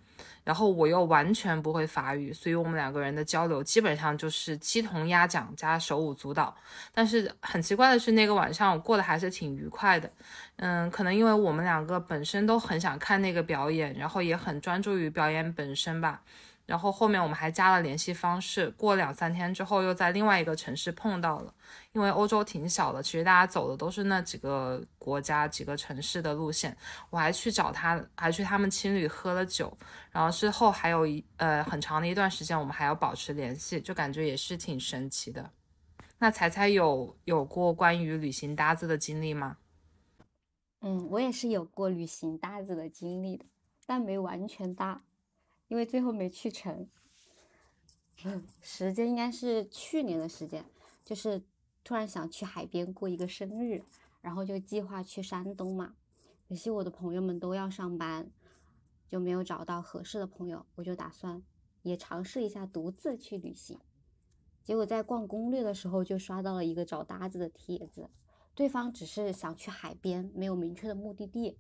[0.44, 6.56] 然后我又完全不会法语，所以我们两个人的交流基本上就是鸡同鸭讲加手舞足蹈。
[6.94, 10.12] 但是很奇怪的是，那个晚上我过得还是挺愉快的。
[10.58, 16.22] 嗯，可能因为我们两个本身都很想看那个表演，然后也很专注于表演本身吧。
[16.70, 21.52] 然后后面我们还加了联系方式，过两三天之后又在另外一个城市碰到了。
[21.94, 26.78] 因为欧洲挺小的，其实大家走的都是那几个国家、几个城市的路线。
[27.10, 29.76] 我还去找他，还去他们青旅喝了酒。
[30.12, 35.50] 然后之后还有一呃很长的一段时间，我们还要保持联系，就感觉也是挺神奇的。
[36.20, 39.58] 那彩彩有有过关于旅行搭子的经历吗？
[40.82, 43.46] 嗯，我也是有过旅行搭子的经历的，
[43.88, 45.02] 但没完全搭。
[45.70, 46.90] 因为最后没去成，
[48.62, 50.66] 时间应该是去年的时间，
[51.06, 51.42] 就是
[51.84, 53.82] 突然想去海边过一个生日，
[54.22, 55.96] 然后就计划去山东嘛。
[56.48, 58.32] 可惜我的朋友们都要上班，
[59.08, 61.44] 就没有找到合适的朋友，我就打算
[61.84, 63.80] 也尝试一下独自去旅行。
[64.64, 68.10] 结果在逛攻略的时候就刷到了一个找搭子的帖子，
[68.56, 71.58] 对方只是想去海边，没有明确的目的地，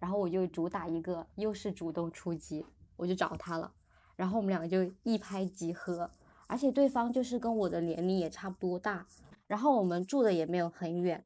[0.00, 2.66] 然后我就主打一个又是主动出击。
[3.02, 3.72] 我就找他了，
[4.14, 6.08] 然后我们两个就一拍即合，
[6.46, 9.04] 而且对方就是跟我的年龄也差不多大，
[9.48, 11.24] 然后我们住的也没有很远，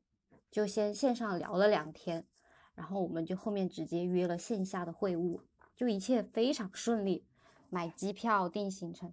[0.50, 2.24] 就先线上聊了两天，
[2.74, 5.40] 然后我们就后面直接约了线下的会晤，
[5.76, 7.26] 就一切非常顺利，
[7.68, 9.12] 买机票订行程，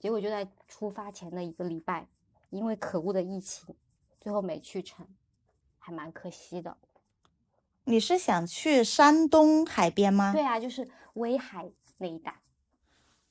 [0.00, 2.08] 结果就在出发前的一个礼拜，
[2.50, 3.76] 因为可恶的疫情，
[4.20, 5.06] 最后没去成，
[5.78, 6.76] 还蛮可惜的。
[7.84, 10.32] 你是想去山东海边吗？
[10.32, 10.86] 对啊，就是
[11.18, 11.66] 威海
[11.98, 12.34] 那一带，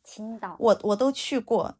[0.03, 0.55] 青岛。
[0.59, 1.75] 我我都去过。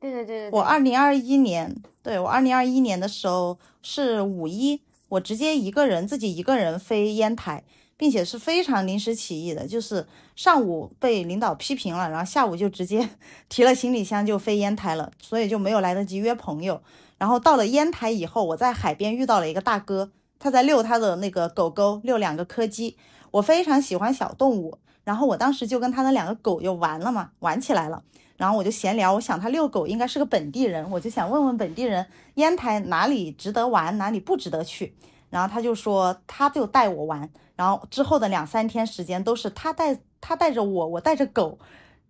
[0.00, 0.50] 对对对对。
[0.50, 7.64] 我二零二一年，对我二零二一年的时候是五一，我直接一个人自己一个人飞烟台，
[7.96, 13.08] 并且是非常临时起意的，就是上午被领导批评了，然后下午就直接
[13.50, 16.80] 提了行李箱就飞烟台了，所以就没有来得及约朋友。
[17.18, 20.12] 然后到了烟台以后，我在海边遇到了一个大哥。
[20.40, 22.96] 他在遛他的那个狗狗，遛两个柯基。
[23.32, 28.02] 我非常喜欢小动物，然后我当时就跟他的两个狗就玩了嘛，玩起来了。
[28.36, 34.94] 然后我就闲聊，我想他遛狗应该是个本地人，我就想问问本地人烟台哪里值得玩，哪里不值得去。
[35.30, 41.58] 然后他就说他就带我玩，然后之后的两三天时间都是他带他带着我，我带着狗，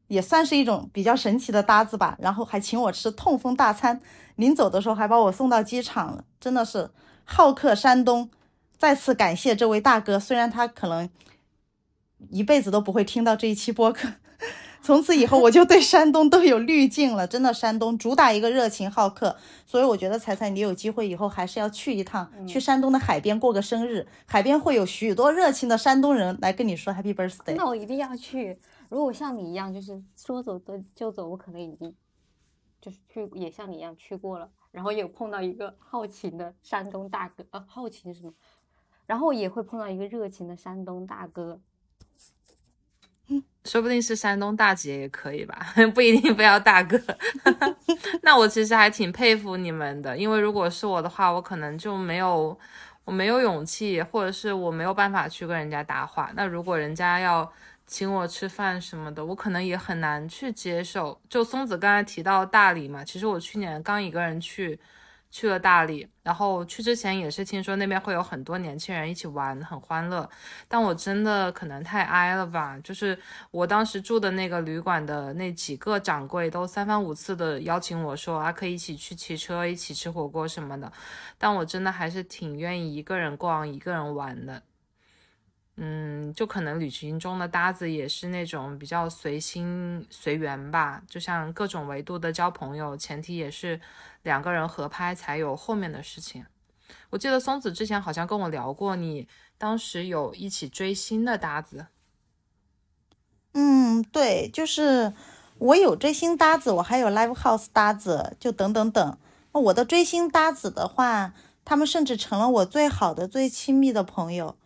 [0.09, 2.17] 也算是一种比较神奇的搭子吧。
[2.21, 4.01] 然后还请我吃痛风大餐，
[4.35, 6.91] 临走的时候还把我送到机场了，真的是。
[7.25, 8.29] 好客山东，
[8.77, 10.19] 再次感谢这位大哥。
[10.19, 11.09] 虽然他可能
[12.31, 14.09] 一辈子都不会听到这一期播客，
[14.83, 17.27] 从此以后我就对山东都有滤镜了。
[17.27, 27.55] 真的，山东主打一个热情好客，所以我觉得彩彩你有机会以后还是要去一趟，去山东的海边过个生日，海边会有许多热情的山东人来跟你说 Happy Birthday。
[27.57, 28.59] 那我一定要去。
[28.89, 31.95] 如果像你一样，就是说走的就走，我可能已经
[32.81, 38.33] 就是去也像你一样去过了，然后有碰到一个好奇的山东大哥，呃，好奇是什么？
[39.07, 41.61] 然后也会碰到一个热情的山东大哥。
[43.65, 46.99] 说不定是山东大姐也可以吧， 不一定非要大哥。
[48.23, 52.59] 那我其实还挺佩服你们的，因为如果是我的话，我可能就没有，
[53.05, 56.31] 我没有勇气，或者是我没有办法去跟人家搭话。
[56.35, 57.53] 那如果人家要
[57.87, 61.21] 请我吃饭什么的，我可能也很难去接受。
[61.29, 64.79] 就松子刚才提到大理嘛，其实我去年刚一个人去。
[65.31, 70.29] 去了大理，然后去之前也是听说那边会有很多年轻人一起玩，很欢乐。
[70.67, 73.19] 但我真的可能太挨了吧，就是
[73.51, 80.91] 我当时住的那个旅馆的那几个掌柜都三番五次的邀请我说啊，可以一起去骑车，一起吃火锅什么的。
[81.37, 84.63] 但我真的还是挺愿意一个人逛，一个人玩的。
[85.81, 93.81] 嗯，就可能旅行中的搭子也是那种比较随心随缘吧，就像各种维度的交朋友，前提也是
[94.25, 96.45] 两个人合拍才有后面的事情。
[97.11, 101.87] 我记得松子之前好像跟我聊过，你当时有一起追星的搭子。
[103.53, 105.13] 嗯，对，就是
[105.59, 109.19] 我有追星搭子，我还有 live house 搭子，就等等等。
[109.53, 111.33] 我的追星搭子的话，
[111.65, 114.57] 他们甚至成了我最好的、最亲密的朋友。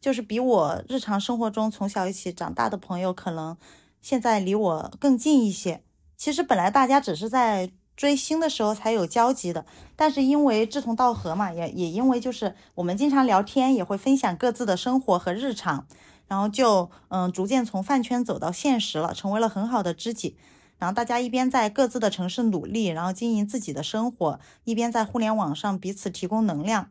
[0.00, 3.56] 就是比我日常生活中从小一起长大的朋友，可能
[4.00, 5.82] 现在离我更近一些。
[6.16, 15.86] 其实本来大家只是在追星的时候才有交集的，但是因为志同道合嘛，也也因为就是我们经常聊天，也会分享各自的生活和日常，
[16.26, 20.36] 然后就嗯逐渐从饭圈走到现实了，成为了很好的知己。
[20.78, 26.88] 然后大家一边在各自的城市努力，然后经营自己的生活，一边在互联网上彼此提供能量。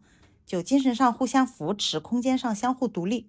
[0.49, 3.27] 就精神上互相扶持，空间上相互独立，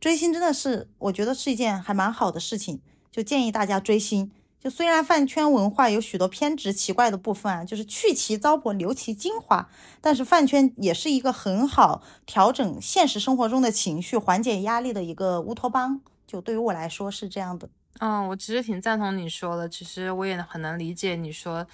[0.00, 2.80] 追星真的是我觉得是一件还蛮好的事情。
[3.12, 4.32] 就建议大家追星。
[4.58, 9.68] 就虽然饭圈文化有许多偏执奇怪的部分啊，就是去其糟粕，留其精华，
[10.00, 16.00] 但是饭圈也是一个很好调整现实生活中的情绪、缓解压力的一个乌托邦。
[16.26, 17.68] 就对于我来说是这样的。
[17.98, 19.68] 嗯，我其实挺赞同你说的。
[19.68, 21.66] 其实我也很能理解你说。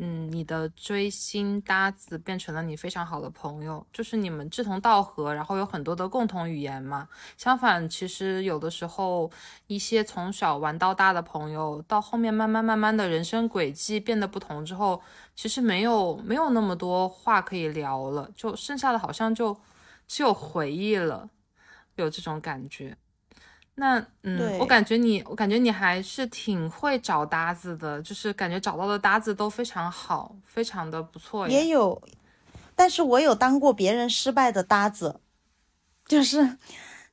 [0.00, 7.08] 嗯，你的追星搭子变成了你非常好的朋友，就是你们志同道合，然后有很多的共同语言嘛。
[7.36, 9.28] 相反，其实有的时候
[9.66, 15.02] 一些从小玩到大的朋友，到后面慢慢慢慢的人生轨迹变得不同之后，
[15.34, 19.58] 其实没有没有那么多话可以聊了，就剩下的好像就
[20.06, 21.28] 只有回忆了，
[21.96, 22.96] 有这种感觉。
[23.80, 31.48] 那嗯，我感觉你，我感觉你还是挺会找搭子的，就是感觉找到的搭子都非常好，非常的不错。
[31.48, 32.02] 也有，
[32.74, 35.20] 但是我有当过别人失败的搭子，
[36.06, 36.58] 就是，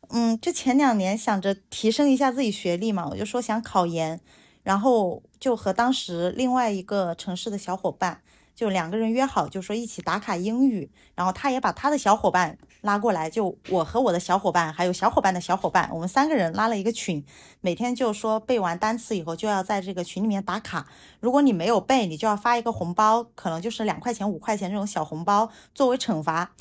[0.10, 4.20] 嗯，就前两年想着提升一下自己学历嘛，我就说想考研，
[4.64, 8.22] 然后就和当时另外一个城市的小伙伴。
[8.56, 17.26] 就两个人约好，就说一起打卡英语，然后他也把他的小伙伴拉过来，就我和我的小伙伴，还有小伙伴的小伙伴，我们三个人拉了一个群，
[17.60, 20.86] 每天就说背完单词以后就要在这个群里面打卡，
[21.20, 26.52] 如果你没有背，你就要发一个红包，可能就是两块钱、五块钱这种小红包作为惩罚。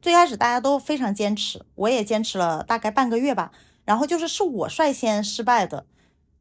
[0.00, 3.50] 最开始大家都非常坚持，我也坚持了大概半个月吧，
[3.84, 5.84] 然后就是是我率先失败的，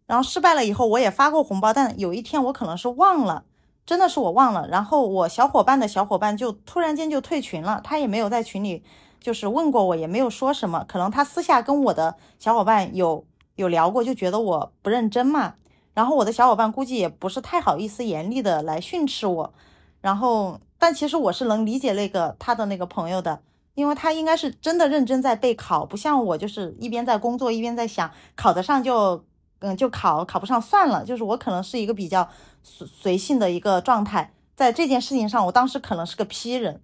[0.06, 3.46] 然后失败了以后我也发过红包，但有一天我可能是忘了。
[3.84, 8.84] 真的是我忘了，然后我小伙伴的小伙伴就突然间就退群了，他也没有在群里
[9.22, 13.24] 就是问过我，也没有说什么，可能他私下跟我的小伙伴有
[13.56, 15.54] 有聊过，就觉得我不认真嘛。
[15.94, 19.54] 然后我的小伙伴估计也不是太好意思严厉的来训斥我，
[20.02, 23.42] 然后但其实我是能理解那个他的那个朋友的，
[23.76, 29.24] 因为他应该是真的认真在备考，不像我就是一边在工作一边在想考得上就。
[29.64, 32.28] 嗯，就考考不上算了，就是我可能是一个比较
[32.64, 36.82] 随随性的一个状态，在这件事情上，我当时可能是个 P 人，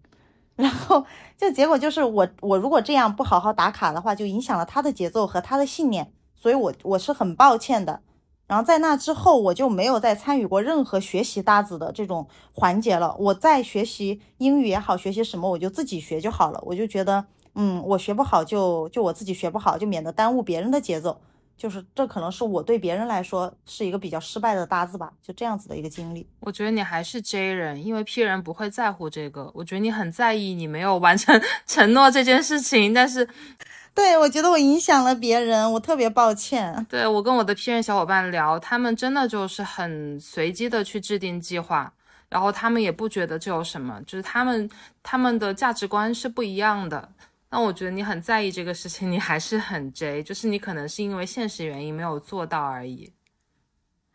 [0.58, 1.06] 然后
[1.38, 8.02] 就结果就是我我如果这样不好好打卡的话，就影响了他的节奏和他的信念，所以我我是很抱歉的。
[8.48, 13.16] 然后在那之后，我就没有再参与过任何学习搭子的这种环节了。
[13.20, 16.60] 我在学习英语也好，学习什么我就自己学就好了。
[16.66, 21.20] 我就觉得，嗯，我学不好就就我自己学不好，就免得耽误别人的节奏。
[21.58, 26.28] 就是这可能是我对别人来说是一个比较失败的搭子吧，就这样子的一个经历。
[26.40, 29.50] 我觉得你还是 J 人，因为 P 人不会在乎这个。
[29.56, 33.28] 我觉得你很在意你没有完成 承诺这件事情，但是，
[33.96, 36.86] 对我觉得我影响了别人，我特别抱歉。
[36.88, 41.92] 对我跟我的 P 人小伙伴聊，他们真的就是很随机的去制定计划，
[42.30, 44.70] 然后他们也不觉得这有什么，就是他们
[45.02, 47.10] 他们的价值观是不一样的。
[47.50, 53.14] 那我觉得你很在意这个事情， 你还是很 J，就是你可能是因为现实原因没有做到而已。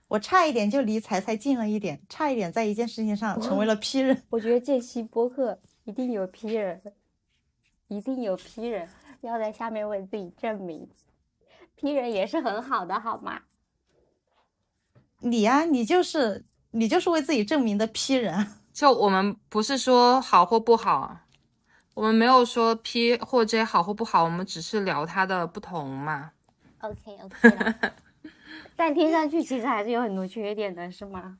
[0.08, 4.22] 我差一点就离财财近了一点，差一点在一件事情上成为了 P 人。
[4.28, 6.82] 我觉得这期播客一定有 P 人，
[7.88, 8.86] 一定有 P 人
[9.22, 10.86] 要在下面为自己证明
[11.76, 13.40] ，P 人也是很好的，好吗？
[15.20, 18.48] 你呀，你就是你就是为自己证明的 P 人。
[18.74, 21.20] 就我们不是说好或不好。
[21.94, 26.30] 我们没有说 P 或 J 好或不好，我们只是聊它的不同嘛。
[26.80, 27.74] OK OK，
[28.74, 31.36] 但听上去其实还是有很多缺点的，是吗？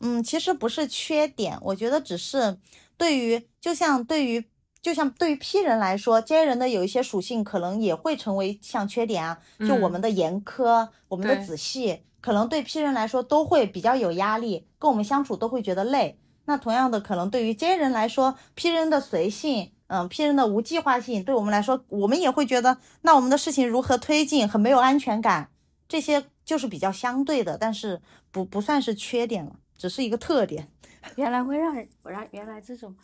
[0.00, 2.58] 嗯，其实不是缺点，我觉得只是
[2.96, 4.44] 对于，就像对于，
[4.82, 16.18] 就像对于 P 人来说，J 人的有一些属性可能也会成为像缺点啊，就我们的严苛，我们的仔细，可能对 P 人来说都会比较有压力，跟我们相处都会觉得累。
[16.46, 19.72] 那同样的，可能对于 J 人来说，P 人的随性。
[19.94, 25.50] 嗯，P 人的无计划性对我们来说，我们也会觉得，那我们的事情如何推进很没有安全感，
[25.86, 30.66] 这些就是比较相对的，但是不不算是缺点了，只是一个特点。
[31.16, 32.96] 原来会让人，让原来这种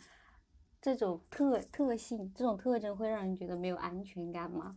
[0.81, 4.75] 这种特特性，这种特征会让人觉得没有安全感吗？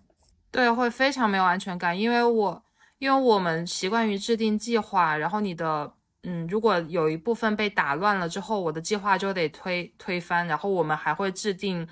[0.50, 2.62] 对，会非常没有安全感，因为我
[2.98, 5.94] 因为我们习惯于制定计划，然后你的。
[6.24, 11.86] 嗯，如果有一部分被打乱了之后，我的计划就得推推翻，然后我们还会制定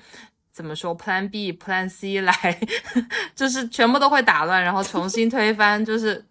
[0.52, 2.34] 怎么说 Plan B、Plan C 来，
[3.34, 6.24] 就是全部都会打乱，然后重新推翻，就是。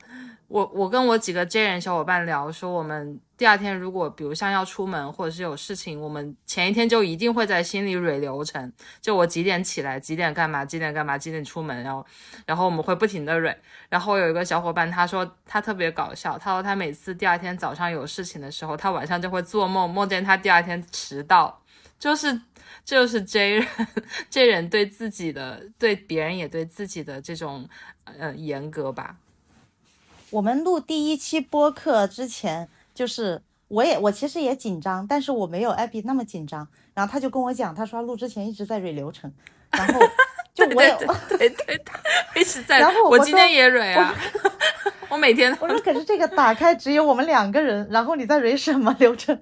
[0.49, 8.69] 我我跟我几个 J 人小伙伴聊，说我们第二天如果比如像要出门或者是有事情，我们前一天就一定会在心里蕊流程，
[9.01, 12.05] 就我几点起来，几点干嘛，几点干嘛，几点出门，然后
[12.45, 13.57] 然后我们会不停的蕊。
[13.87, 21.61] 然后有一个小伙伴他说他特别搞笑，他说他每次第二天早上有事情的时候，他晚上就会做梦，梦见他第二天迟到，
[21.97, 22.41] 就是
[22.83, 23.67] 就是 J 人
[24.29, 27.69] J 人对自己的对别人也对自己的这种
[28.03, 29.15] 呃严格吧。
[30.31, 32.69] 我们录第一期播客之前，
[32.99, 36.67] 就是我也我其实也紧张，但是我没有艾比那么紧张。
[36.93, 39.31] 然后他就跟我讲，他说录之前一直在蕊流程，
[39.71, 40.01] 然后
[40.53, 40.93] 就我也
[41.29, 41.81] 对对，
[42.35, 42.77] 一直在。
[42.77, 44.13] 然后我今天也蕊啊，
[45.07, 45.57] 我每天。
[45.61, 49.39] 我说可是这个打开只有我们两个人，然后你在蕊什么流程？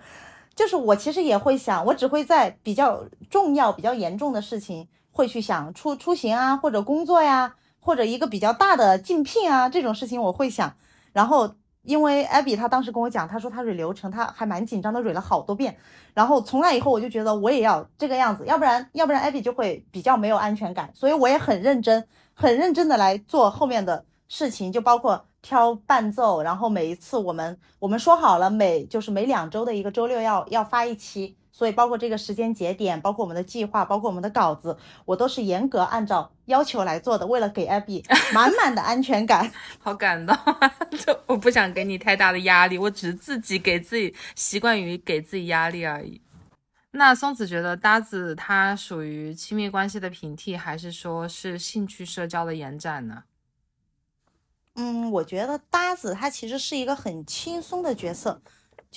[0.55, 7.55] 就是我其实也会想，我只会在比较重要、比较严重的事情会去想出出行啊，或者工作呀。
[7.79, 10.75] 或者一个比较大的竞聘啊，这种事情我会想。
[11.13, 11.55] 然后
[11.87, 15.73] 因为艾比他当时跟我讲，他说他蕊流程，他还蛮紧张的，蕊了好多遍。
[16.13, 20.91] 然后从那以后我就觉得我也要这个样子，要不然要不然艾比就会比较没有安全感。
[20.93, 26.41] 所以我也很认真，很认真的来做后面的事情，就包括挑伴奏。
[26.41, 31.37] 然后每一次我们我们说好了，每就是每两周的一个周六要要发一期。
[31.57, 37.25] 所以，包括这个时间节点，包括我们的计划，包括我们的稿子，我都是严格按照要求来做的。
[37.25, 40.37] 为了给艾比 满满的安全感，好感动。
[41.03, 46.21] 就我不想给你太大的压力，我只是自己给自己习惯于给自己压力而已。
[46.91, 53.23] 那松子觉得搭子他属于亲密关系的平替，还是说是兴趣社交的延展呢？
[54.75, 58.39] 嗯，我觉得搭子他其实是一个很轻松的角色。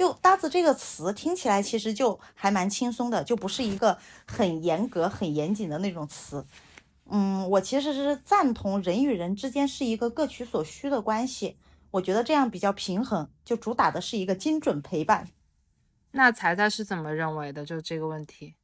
[0.01, 6.43] 就搭子这个词听起来其实就还蛮轻松的，就不是一个很严格、很严谨的那种词。
[7.11, 11.59] 嗯，我其实是赞同人与人之间是一个各取所需的关系，
[11.91, 15.29] 我觉得这样比较平衡，就主打的是一个精准陪伴。
[16.13, 17.67] 那财财是怎么认为的？
[17.67, 18.55] 就这个问题？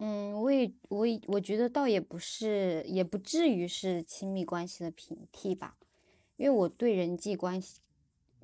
[0.00, 5.76] 嗯，我也我也我觉得倒也不是，也不至于是亲密关系的平替吧，
[6.36, 7.76] 因为我对人际关系。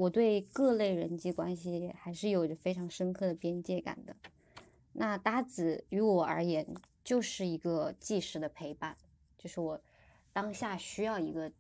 [0.01, 4.17] 我对各类人际关系还是有着非常深刻的边界感的。
[4.95, 6.67] 那搭子于我而言
[7.05, 8.97] 就是一个即时的陪伴，
[9.37, 9.79] 就是我
[10.33, 11.53] 当下需要一个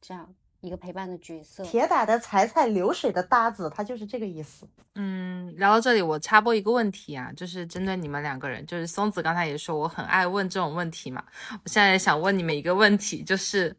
[0.00, 1.64] 这样一个陪伴的角色。
[1.64, 4.68] 铁打的财财流水的搭子，他就是这个意思。
[4.94, 13.76] 嗯，聊到这里，我插播一个问题啊，就是针对你们两个人，就是松子刚才也说我很爱问这种问题嘛，我现在想问你们一个问题，就是。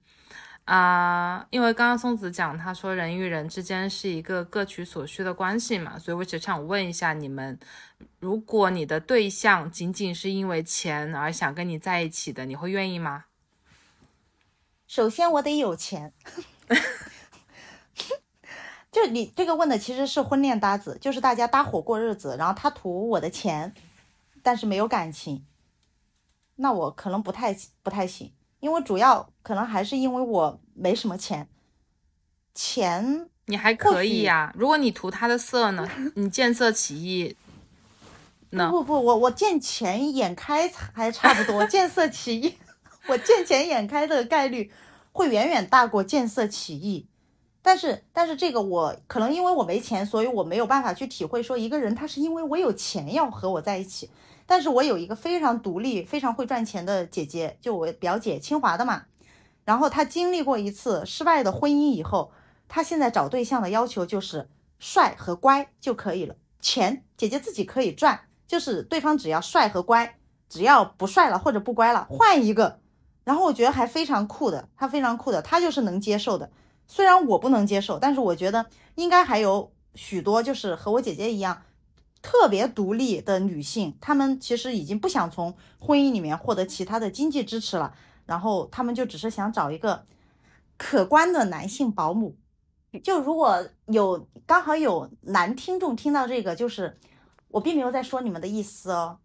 [0.66, 7.60] 啊，因为刚刚松子讲，他说人与人之间是一个各取所需的关系嘛，所以我只想问一下你们，
[8.20, 13.26] 如果你的对象仅仅是因为钱而想跟你在一起的，你会愿意吗？
[14.88, 16.14] 首先我得有钱，
[18.92, 23.74] 就你这个问的其实是婚恋搭子，就是大家搭伙过日子，然后他图我的钱，
[24.44, 25.46] 但是没有感情，
[26.56, 28.32] 那我可能不太不太行，
[28.62, 31.50] 因为主要可能还是因为我没什么钱，
[32.56, 37.36] 钱你还可以呀、如果你图他的色呢， 你见色起意
[38.52, 38.70] 呢？
[38.70, 42.56] 不不，我我见钱眼开还差不多，见色起意，
[43.08, 44.72] 我见钱眼开的概率
[45.12, 47.08] 会远远大过见色起意。
[47.64, 54.10] 但是但是这个我可能因为我没钱，所以我没有办法去体会说一个人他是因为我有钱要和我在一起。
[54.46, 59.04] 但是我有一个非常独立、非常会赚钱的姐姐，就我表姐，清华的嘛。
[59.64, 62.32] 然后她经历过一次失败的婚姻以后，
[62.68, 70.18] 她现在找对象的要求就是帅和乖就可以了，钱姐姐自己可以赚，就是对方只要帅和乖，
[70.50, 72.80] 只要不帅了或者不乖了，换一个。
[73.24, 76.50] 然后我觉得还非常酷的，她非常酷的，她就是能接受的。
[76.88, 78.66] 虽然我不能接受，但是我觉得
[78.96, 81.62] 应该还有许多就是和我姐姐一样
[82.22, 87.94] 特别独立的女性，她们其实已经不想从婚姻里面获得其他的经济支持了，
[88.26, 90.06] 然后她们就只是想找一个
[90.78, 92.38] 可观的男性保姆。
[93.04, 97.00] 就如果有刚好有男听众听到这个，就是
[97.48, 99.20] 我并没有在说你们的意思哦，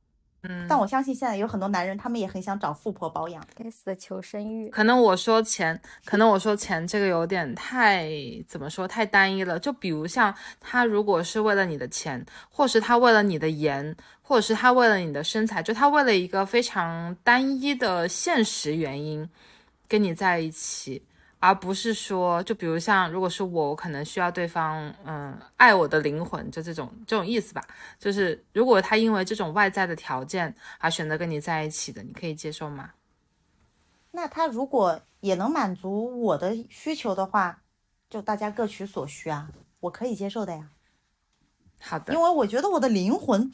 [0.48, 3.44] 嗯，但我相信现在有很多男人，他们也很想找富婆保养。
[3.54, 4.68] 该死的求生欲。
[4.70, 8.08] 可能我说钱，可能我说钱这个有点太
[8.46, 9.58] 怎么说太单一了。
[9.58, 19.28] 就比如像他如果是为了你的钱，或是他为了你的颜，或者是他为了你的身材，就他为了一个非常单一的现实原因
[19.88, 21.02] 跟你在一起，
[21.46, 27.64] 而不是说，就比如像如果是我，我可能需要对方，嗯，爱我的灵魂，就这种这种意思吧。
[28.00, 32.90] 就是如果他因为这种外在的条件而选择跟你在一起的，你可以接受吗？
[34.10, 37.62] 那他如果也能满足我的需求的话，
[38.10, 40.70] 就大家各取所需啊，我可以接受的呀。
[41.80, 43.52] 好的因，为我觉得我的灵魂，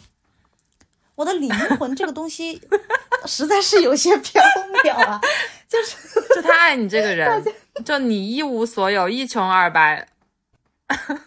[1.16, 2.58] 我的灵魂这个东西
[3.26, 4.40] 实在是有些缥
[4.82, 5.20] 缈啊，
[5.68, 7.44] 就是就他爱你这个人，
[7.84, 10.08] 就你一无所有，一穷二白。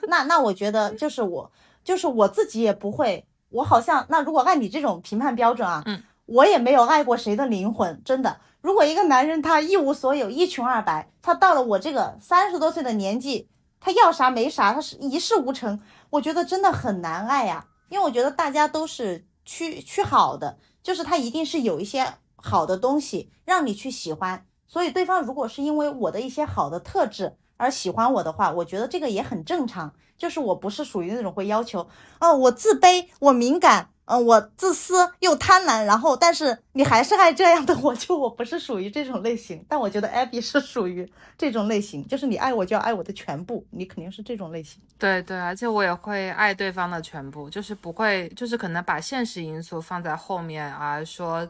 [0.07, 1.51] 那那我觉得就是我
[1.83, 8.39] 就是我自己也不会，我好像那如果按你这种评判标准啊，嗯，我也没有爱过谁的灵魂，真的。
[8.61, 13.47] 如果一个男人他一无所有，一穷二白，他到了我这个三十多岁的年纪，
[13.79, 15.79] 他要啥没啥，他是一事无成，
[16.09, 29.93] 我觉得真的很难爱呀、因为我觉得大家都是趋趋好的，就是他一定是有一些好的东西让你去喜欢，所以对方如果是因为我的一些好的特质而喜欢我的话，我觉得这个也很正常。
[30.17, 31.85] 就是我不是属于那种会要求，
[32.21, 39.65] 哦，我自卑，我敏感，嗯、我自私又贪婪，然后但是你还是爱这样的我，就我不是属于这种类型。
[39.67, 41.05] 但我觉得 Abby 是属于
[41.37, 44.81] 这种类型，就是你爱我就要爱我的全部，你肯定是这种类型。
[44.97, 51.45] 对对，而且我也会爱对方的全部，就是不会，就是可能把现实因素放在后面，而说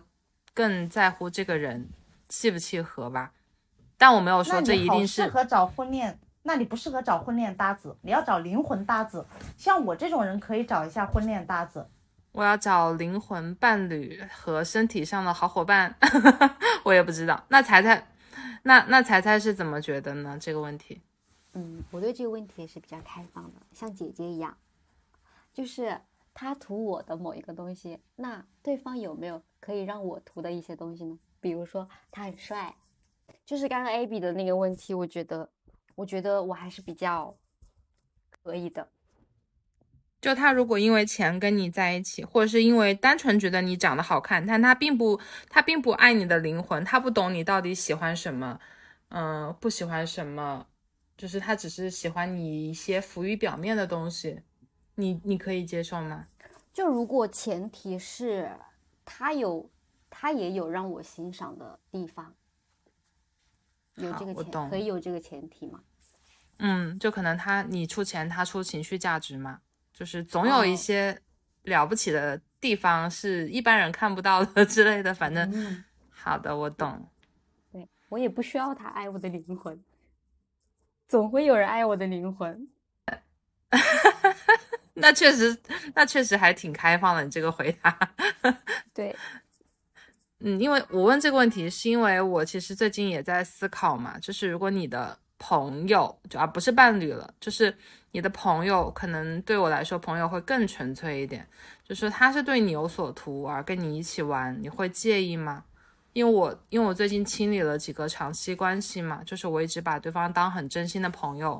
[0.55, 1.87] 更在乎这个人
[2.35, 3.31] 契不契合吧。
[3.97, 9.25] 但我没有说这一定是适合找婚恋，那你不适合找婚恋搭子，你要找灵魂搭子。
[9.55, 11.87] 像我这种人可以找一下婚恋搭子。
[12.33, 15.95] 我要找灵魂伴侣和身体上的好伙伴，
[16.83, 17.41] 我也不知道。
[17.47, 18.05] 那彩彩，
[18.63, 20.37] 那那彩彩是怎么觉得呢？
[20.37, 21.01] 这个问题，
[21.53, 24.57] 嗯，我对这个问题也是比较开放的，像姐姐一样，
[25.53, 26.01] 就是
[26.33, 31.17] 他图我的某一个东西，那对方有没有可以让我图的一些东西呢？
[31.45, 32.73] 比如说他很帅，
[33.45, 35.47] 就是刚刚 AB 的那个问题，我觉得，
[35.93, 37.35] 我觉得我还是比较
[38.31, 38.87] 可以的。
[40.19, 48.59] 就他如果因为钱跟你在一起，或者是因为单纯觉得你长得好看，但他并不他并不爱你的灵魂，他不懂你到底喜欢什么，
[49.09, 50.65] 嗯、不喜欢什么，
[51.15, 54.41] 就是他只是喜欢你一些浮于表面的东西，
[54.95, 56.25] 你你可以接受吗？
[56.73, 58.49] 就如果前提是
[59.05, 59.69] 他有，
[60.09, 62.35] 他也有让我欣赏的地方，
[63.95, 65.81] 有这个前可以有这个前提吗？
[66.57, 69.59] 嗯，就可能他你出钱，他出情绪价值嘛，
[69.93, 71.21] 就是总有一哦些
[71.63, 77.09] 了不起的地方是一般人看不到的 之类的，反正、嗯，好的，我懂。
[77.71, 79.83] 对我也不需要他爱我的灵魂，
[81.09, 82.69] 总会有人爱我的灵魂。
[84.97, 85.57] 那确实，
[85.93, 88.15] 那确实还挺开放的，你这个回答。
[88.93, 89.13] 对，
[90.47, 97.75] 嗯，因为我问这个问题，是因为我其实最近也在思考嘛，就是如果你的朋友，就而不是伴侣了，就是
[98.11, 101.47] 你的朋友，可能对我来说，朋友会更纯粹一点，
[101.83, 105.63] 就是他是对你有所图而跟你一起玩，你会介意吗？
[106.13, 111.59] 因为我因为我最近清理了几个长期关系嘛，就是我一直把对方当很真心的朋友，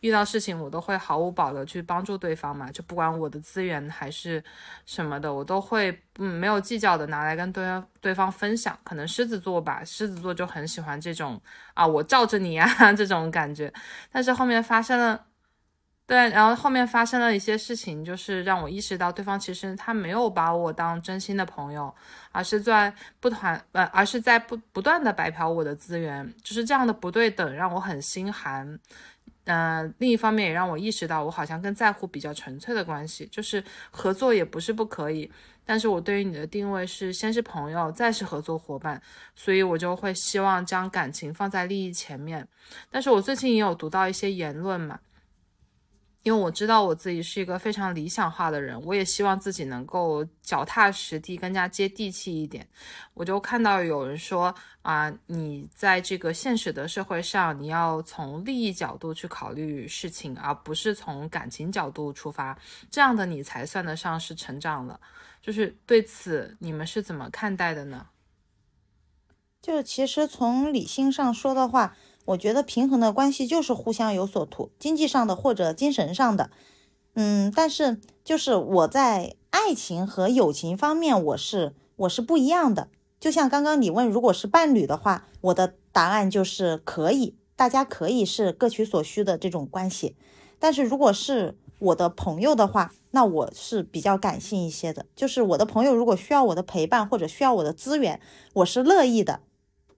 [0.00, 4.42] 遇到事情我都会毫无保留去帮助对方嘛，就不管我的资源还是
[4.84, 8.78] 什么的，我都会嗯没有计较的拿来跟对方对方分享。
[8.84, 11.40] 可能狮子座吧，狮子座就很喜欢这种
[11.74, 13.72] 啊，我罩着你啊 这种感觉。
[14.12, 15.26] 但是后面发生了。
[16.08, 21.92] 对，然后后面发生了一些事情，就是让我意识到对方其实他没有把我当真心的朋友，
[22.30, 28.78] 而是在不团呃，而是在不不断的白嫖我的资源，就是这样的不对等让我很心寒。
[29.46, 35.30] 嗯，另一方面也让我意识到我好像更在乎比较纯粹的关系，就是合作也不是不可以，
[35.64, 39.00] 但是我对于你的定位是先是朋友，再是合作伙伴，
[39.34, 42.46] 所以我就会希望将感情放在利益前面。
[42.90, 44.98] 但是我最近也有读到一些言论嘛。
[46.26, 52.66] 因为我知道我自己是一个非常理想化的人，我也希望自己能够脚踏实地，更加接地气一点。
[53.14, 54.52] 我就看到有人说
[54.82, 62.58] 啊，你在这个现实的社会上，你要从利益角度去考虑事情，而不是从感情角度出发，
[62.90, 64.98] 这样的你才算得上是成长了。
[65.40, 68.08] 就是对此，你们是怎么看待的呢？
[69.62, 71.96] 就其实从理性上说的话。
[72.26, 76.50] 我觉得平衡的关系就是互相有所图，经济上的或者精神上的，
[77.14, 82.88] 嗯，但是就是我在爱情和友情方面，我是我是不一样的。
[83.18, 90.14] 就像刚刚你问，如果是伴侣的话，我的答案就是可以，大家可以是各取所需的这种关系。
[90.58, 98.20] 但是如果是我的朋友的话，那我是比较感性一些的，就是我的朋友如果需要我的陪伴或者需要我的资源，
[98.54, 99.40] 我是乐意的。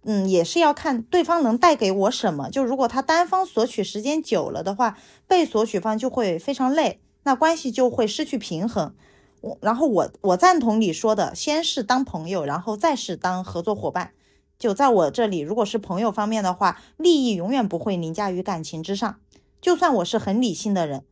[0.05, 2.49] 嗯，也是要看对方能带给我什么。
[2.49, 4.97] 就如果他单方索取时间久了的话，
[5.27, 8.95] 被索取方就会非常累，那关系就会失去平衡。
[9.41, 14.13] 我然后我我赞同你说的，先是当朋友，然后再是当合作伙伴。
[14.59, 19.21] 就在我这里，如果是朋友方面的话，利益永远不会凌驾于感情之上。
[19.61, 21.05] 就算我是很理性的人。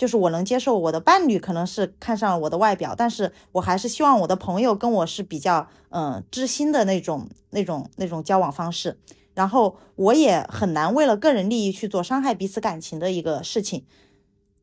[0.00, 8.98] 就是我能接受我的伴侣可能是看上我的外表，但是我还是希望我的朋友跟我是比较嗯知心的那种那种那种交往方式。
[9.34, 13.84] 然后我也很难为了个人利益去做伤害彼此感情的一个事情。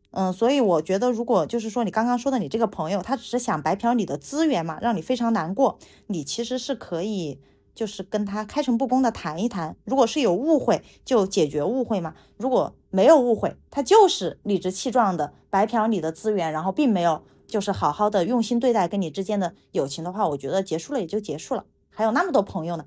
[0.09, 5.77] 嗯，所以我觉得如果就是说你刚刚说的你这个朋友，他只是想白嫖你的资源嘛，让你非常难过，
[6.07, 7.39] 你其实是可以。
[7.77, 21.65] 就是跟他开诚布公的谈一谈，如果是有误会，就解决误会嘛；如果没有误会，他就是理直气壮的白嫖你的资源，然后并没有就是好好的用心对待跟你之间的友情的话，我觉得结束了也就结束了。
[21.91, 22.85] 还有那么多朋友呢。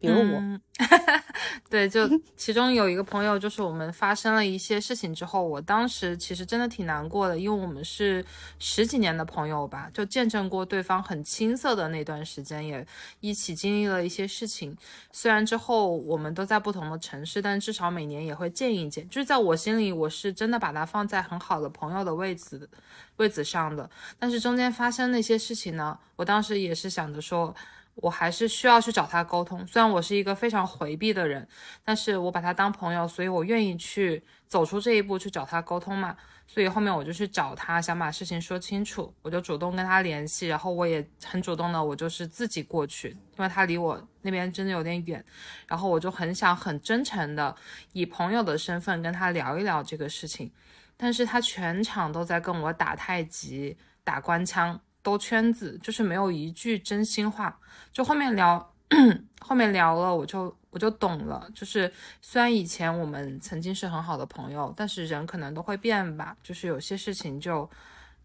[0.00, 0.60] 比如我，
[1.68, 8.24] 对，就 其中有一个朋友，就是我们发生了一些事情之后，我当时其实真的挺难过的，因为我们是
[8.58, 12.84] 十几年的朋友吧，就见证过对方很青涩的那段时间，也
[13.20, 14.74] 一起经历了一些事情。
[15.12, 19.06] 虽然之后我们都在不同的城市，但至少每年也会见一见。
[19.10, 22.66] 就是在我心里，我是真的把他放在很好的朋友的位置
[23.16, 23.90] 位置上的。
[24.18, 27.54] 但是中间发生那些事情呢，我当时也是想着说。
[28.00, 31.46] 我还是需要去找他沟通，虽然我是一个非常回避的人，
[31.84, 36.16] 但是我把他当朋友，所以我愿意去走出这一步去找他沟通嘛。
[36.46, 45.24] 所以后面我就去找他，想把事情说清楚，我就主动跟他联系，然后我也很主动的，我就是自己过去，因为他离我那边真的有点远，
[45.68, 47.54] 然后我就很想很真诚的
[47.92, 50.50] 以朋友的身份跟他聊一聊这个事情，
[50.96, 54.80] 但是他全场都在跟我打太极、打官腔。
[55.02, 57.58] 兜圈子就是没有一句真心话，
[57.90, 58.74] 就后面聊，
[59.40, 61.50] 后面聊了，我就我就懂了。
[61.54, 61.90] 就是
[62.20, 67.68] 虽然以前我们曾经是很好的朋友，但是人可能都会变吧，就是有些事情就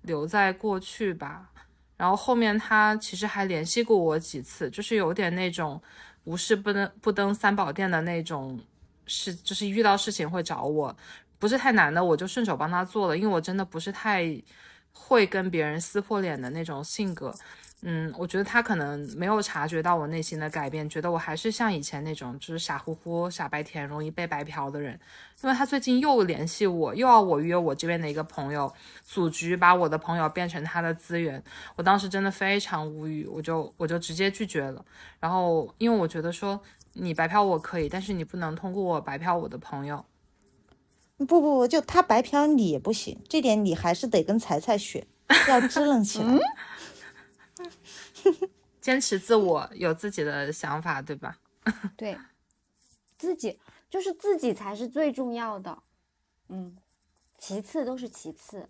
[0.01, 1.49] 留在过去吧。
[1.95, 5.81] 然后后面他其实还联系过我几次，就是有点那种
[6.25, 8.59] 无事不登不登三宝殿的那种
[9.05, 10.93] 事，就是遇到事情会找我，
[11.39, 14.43] 不是太难的，我就顺手帮他做了，因为我真的不是太。
[14.97, 17.31] 会跟别人撕破脸的那种性格，
[17.81, 24.99] 嗯，我觉得他可能没有察觉到我内心的改变，觉得我还是像以前那种就是傻乎乎、傻白甜、容易被白嫖的人。
[25.43, 28.73] 因为他最近又联系我，又要我约我这边的一个朋友
[29.03, 31.43] 组局，把我的朋友变成他的资源。
[31.75, 34.83] 我当时真的非常无语，我就我就直接拒绝了。
[35.19, 36.59] 然后因为我觉得说
[36.93, 40.03] 你白嫖我可以，但是你不能通过我白嫖我的朋友。
[41.17, 45.07] 不不不，就他白嫖你也不行，这点你还是得跟彩彩学，
[45.47, 46.37] 要支棱起来。
[48.81, 51.39] 坚持自我，有自己的想法，对吧？
[51.95, 52.17] 对，
[53.17, 53.59] 自己
[53.89, 55.83] 就是自己才是最重要的，
[56.49, 56.75] 嗯，
[57.37, 58.69] 其次都是其次，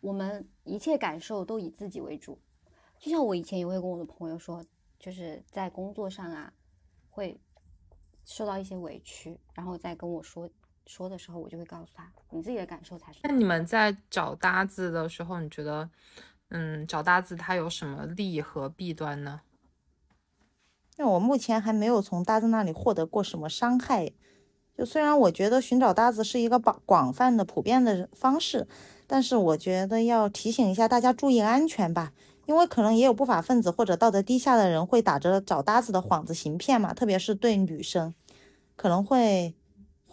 [0.00, 2.38] 我们一切感受都以自己为主。
[2.98, 4.64] 就像我以前也会跟我的朋友说，
[4.98, 6.52] 就是在工作上啊，
[7.10, 7.38] 会
[8.24, 10.48] 受到一些委屈，然后再跟我说。
[10.86, 13.20] 说的时候，我就会告诉他，你自己的感受才是。
[13.22, 15.88] 那你们在找搭子的时候，你觉得，
[16.50, 19.40] 嗯，找搭子它有什么利和弊端呢？
[20.96, 24.12] 那我目前还没有从搭子那里获得过什么伤害。
[24.76, 28.66] 就虽然我觉得寻找搭子是一个广广泛的、普遍的方式，
[29.06, 32.12] 但是我觉得要提醒一下大家注意安全吧，
[32.46, 38.12] 因为可能也有不法分子或者道德低下的人会打着找搭子的幌子行骗嘛，特别是对女生，
[38.74, 39.54] 可能会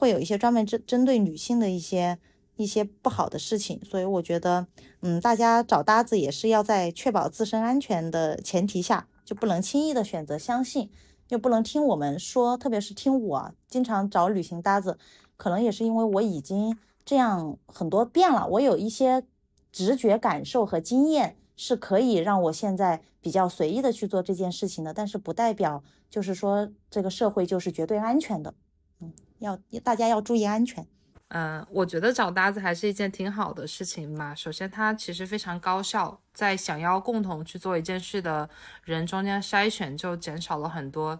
[0.02, 2.18] 会有一些专门针针对女性的一些
[2.56, 4.66] 一些不好的事情，所以我觉得，
[5.02, 10.90] 嗯，大家找搭子也是要在确保自身安全的前提下，就不能轻易的选择相信。
[11.30, 14.98] 又不能听我们说，特别是听我经常找旅行搭子，
[15.38, 16.76] 可能也是因为我已经
[17.06, 19.24] 这样很多遍了，我有一些
[19.72, 28.56] 直觉感受和经验是可以让我现在比较随意的去做这件事情的，但是不代表就是说这个社会就是绝对安全的，
[29.00, 30.88] 嗯，要大家要注意安全。
[31.34, 34.36] 嗯，我觉得找搭子还是一件挺好的事情吧。
[34.36, 38.50] 首先，它其实非常高效，在想要共同去做一件事的
[38.84, 41.18] 人中间筛选，就减少了很多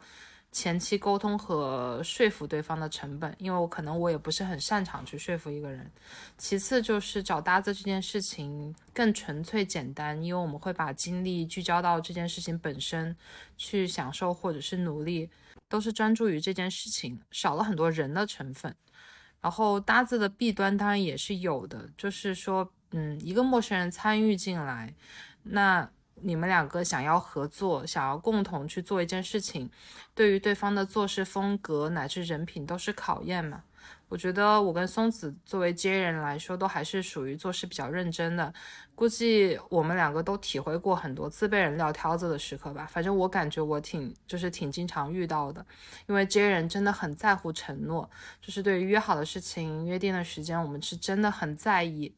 [0.52, 3.34] 前期沟通和说服对方的成本。
[3.38, 5.90] 因为我可能我也不是很擅长去说服一个人。
[6.38, 13.16] 其次就是找搭子这件事情更纯粹简单，因为我们会把精力聚焦到这件事情本身，
[13.56, 15.30] 去享受或者是努力，
[15.72, 18.76] 都是专注于这件事情，少了很多人的成分。
[19.40, 24.94] 然后搭子的弊端当然也是有的，就是说，嗯，一个陌生人参与进来，
[25.44, 29.72] 那你们两个想要合作，想要共同去做一件事情，
[30.14, 33.64] 对于对方的做事风格乃至人品都是考验嘛。
[34.12, 38.54] 我觉得我跟松子作为接人来说，都还是属于做事比较认真的。
[38.94, 42.86] 估计我们两个都体会过很多次被人撂挑子的时刻吧。
[42.86, 45.66] 反正我感觉我挺就是挺经常遇到的，
[46.10, 48.10] 因为接人真的很在乎承诺，
[48.42, 52.14] 就是对于约好的事情、约定的时间，我们是真的很在意。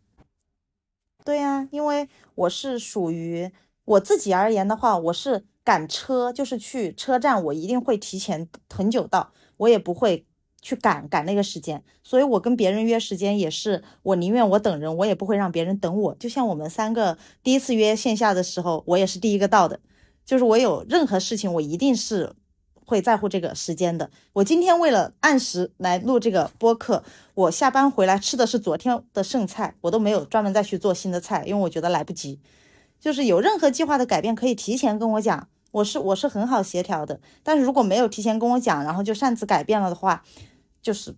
[1.24, 3.52] 对呀，因为我是属于
[3.86, 10.26] 我自己而言的话，我是赶车，就是去车站，我一定会提前很久到，我也不会。
[10.64, 16.16] 去赶赶那个时间，所以我跟别人约时间也是，我宁愿我等人，我也不会让别人等我。
[16.16, 19.82] 就像我们三个第一次约线下的时候，我也是第一个到的，
[20.26, 22.34] 就是我有任何事情，我一定是
[22.86, 24.10] 会在乎这个时间的。
[24.32, 27.04] 我今天为了按时来录这个播客，
[27.36, 32.40] 我下班回来吃的是昨天的剩菜，我都没有专门再去做新的菜，因为我觉得来不及。
[33.02, 37.20] 就是有任何计划的改变，可以提前跟我讲，我是我是很好协调的。
[37.44, 40.24] 但是如果没有提前跟我讲，然后就擅自改变了的话，
[40.84, 41.16] 就是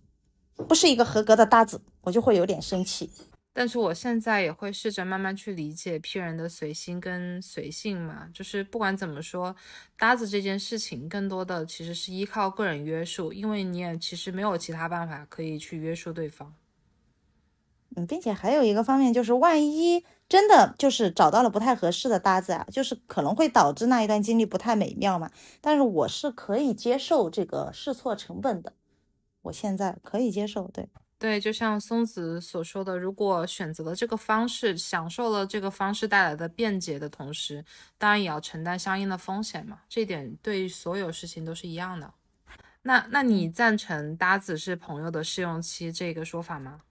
[0.66, 3.10] 不是一个合格的搭子，我就会有点生气。
[3.52, 8.28] 但是我现在也会试着慢慢去理解 P 人的随心跟随性嘛。
[8.32, 9.56] 就是不管怎么说，
[9.98, 16.54] 搭子这件事情更多的其实是依靠个人约束，因为你也其实没有其他办法可以去约束对方。
[17.96, 25.30] 嗯，并且还有一个方面就是，万一真的就是找到了不太合适的搭子啊，就是可能会导致那一段经历不太美妙嘛。
[25.62, 28.74] 但是我是可以接受这个试错成本的。
[29.46, 30.88] 我现在可以接受，对
[31.18, 37.64] 对，就像松子所说的，如果选择了这个方式，享受了这个方式带来的便捷的同时，
[37.96, 39.80] 当然也要承担相应的风险嘛。
[39.88, 42.12] 这点对所有事情都是一样的。
[42.82, 46.82] 那那你赞成搭子是朋友的试用期这个说法吗？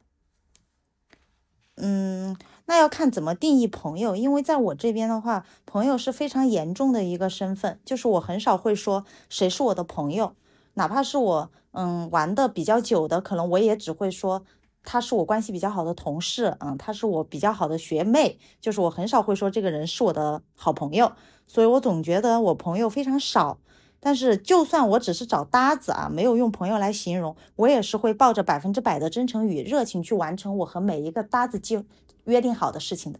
[1.75, 2.35] 嗯，
[2.65, 10.35] 那要看怎么定义朋友，因为在我这边的话，朋友是非常严重的一个身份，就是我很少会说谁是我的朋友。
[10.75, 14.45] 哪怕是我，嗯，玩的比较久的，可能我也只会说
[14.83, 21.11] 他是我关系比较好的同事，嗯，他是我比较好的学妹，就是我很少会说这个人是我的好朋友，
[21.47, 23.57] 所以我总觉得我朋友非常少。
[23.99, 31.83] 但是就算我只是找搭子啊，没有用朋友来形容，我也是会抱着百分之百的真诚与热情去完成我和每一个搭子就
[32.25, 33.19] 约定好的事情的。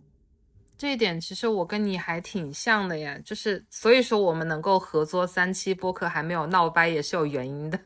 [0.78, 7.80] 这一点其实我跟你还挺像的呀，就是所以说我们能够合作三期播客还没有闹掰也是有原因的，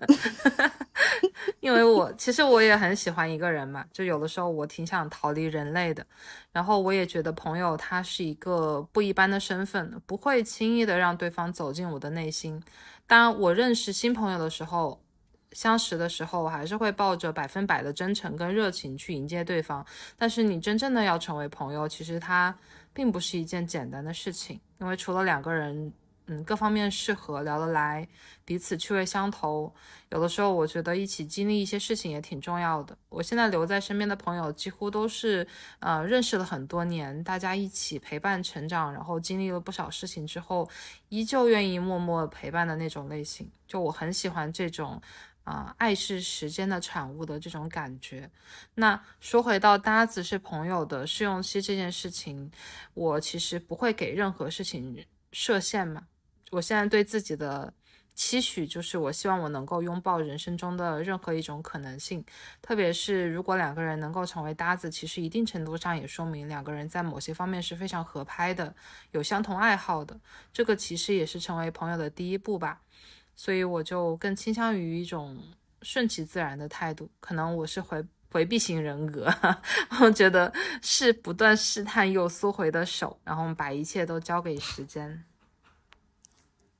[1.61, 6.03] 因为我其实我也很喜欢一个人嘛，就有的时候我挺想逃离人类的，
[6.51, 12.59] 然后我也觉得朋友他是一个不一般的身份，不会轻易的让对方走进我的内心。
[13.05, 14.99] 当我认识新朋友的时候，
[15.51, 19.85] 相识的时候，我还是会抱着百分百的真诚跟热情去迎接对方。
[20.17, 22.55] 但是你真正的要成为朋友，其实他。
[22.93, 25.91] 并不是一件简单的事情，因为除了两个人，
[26.27, 28.07] 嗯，各方面适合、聊得来，
[28.45, 29.73] 彼此趣味相投，
[30.09, 32.95] 有的时候我觉得一起经历一些事情也挺重要的。
[33.09, 35.47] 我现在留在身边的朋友，几乎都是，
[35.79, 40.69] 呃，认识了很多年，大家一起陪伴成长，然后经历了不少事情之后，
[41.09, 43.49] 依旧愿意默默陪伴的那种类型。
[43.67, 45.01] 就我很喜欢这种，
[45.43, 48.29] 啊，爱是时间的产物的这种感觉。
[48.75, 52.51] 那说回到搭子是朋友的试用期这件事情，
[52.93, 56.07] 我其实不会给任何事情设限嘛。
[56.51, 57.73] 我现在对自己的。
[58.15, 62.21] 期许就是，我希望我能够拥抱人生中的任何一种可能性，
[62.61, 68.75] 特别是如果两个人能够成为搭子，其实一定程度上也说明两个人在某些方面是非常合拍的，
[69.11, 70.19] 有相同爱好的。
[70.51, 72.81] 这个其实也是成为朋友的第一步吧。
[73.41, 75.37] 所以我就更倾向于一种
[75.81, 77.09] 顺其自然的态度。
[77.21, 79.33] 可能我是回回避型人格，
[80.01, 85.23] 我觉得是不断试探又缩回的手，然后把一切都交给时间。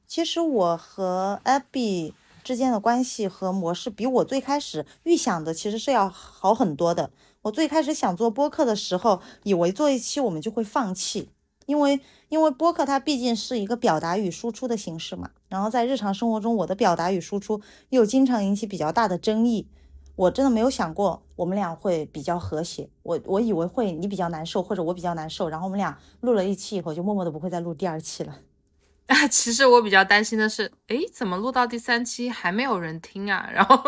[0.05, 2.11] 其实我和 Abby
[2.43, 7.09] 之间的关系和模式，比我最开始预想的其实是要好很多的。
[7.43, 11.29] 我最开始想做播客的时候，以为做一期我们就会放弃，
[11.67, 15.31] 因为因为播客它毕竟是一个表达与输出的形式嘛。
[15.49, 19.67] 然后在日常生活中，我的表达与输出又经常引起比较大的争议。
[20.15, 22.89] 我真的没有想过我们俩会比较和谐。
[23.03, 28.39] 我我以为会你比较难受，或者我比较难受，然后我们俩录了一期以后，就默默的不会再录第二期了。
[29.07, 33.49] 啊，其实我比较担心的是，诶，怎么录到第三期还没有人听啊？
[33.51, 33.81] 然后，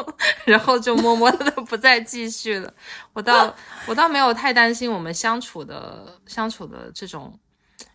[0.45, 2.73] 然后就默默的不再继续了。
[3.13, 3.53] 我倒，
[3.87, 7.37] 我倒没有太担心我们相处的相处的这种，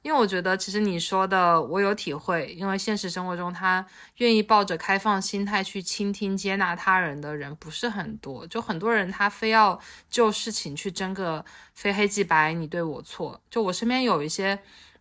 [0.03, 9.78] 因为我觉得其实你说的我有体会，因为现实生活中他愿意抱着开放心态去倾听接纳他人的人不是很多，就很多人他非要
[10.09, 13.41] 就事情去争个非黑即白，你对我错。
[13.51, 14.59] 就我身边有一些。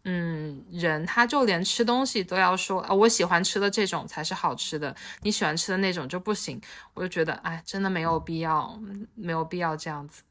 [0.08, 6.62] 嗯，人他就连吃东西都要说啊，我喜欢吃的这种才是好吃的，你喜欢吃的那种就不行。
[6.94, 8.80] 我就觉得，哎，真的没有必要，
[9.16, 10.22] 没有必要这样子。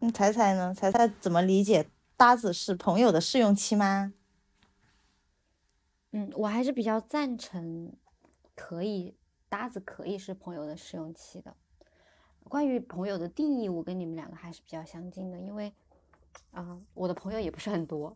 [0.00, 0.74] 嗯，彩彩呢？
[0.74, 1.86] 彩彩怎么理解
[2.20, 4.12] 搭子是朋友的试用期吗？
[6.10, 7.94] 嗯，我还是比较赞成，
[8.54, 9.16] 可以
[9.48, 11.56] 搭子可以是朋友的试用期的。
[12.44, 15.72] 关于朋友的定义，我跟你们两个还是比较相近的，因为。
[16.50, 18.14] 啊，我的朋友也不是很多。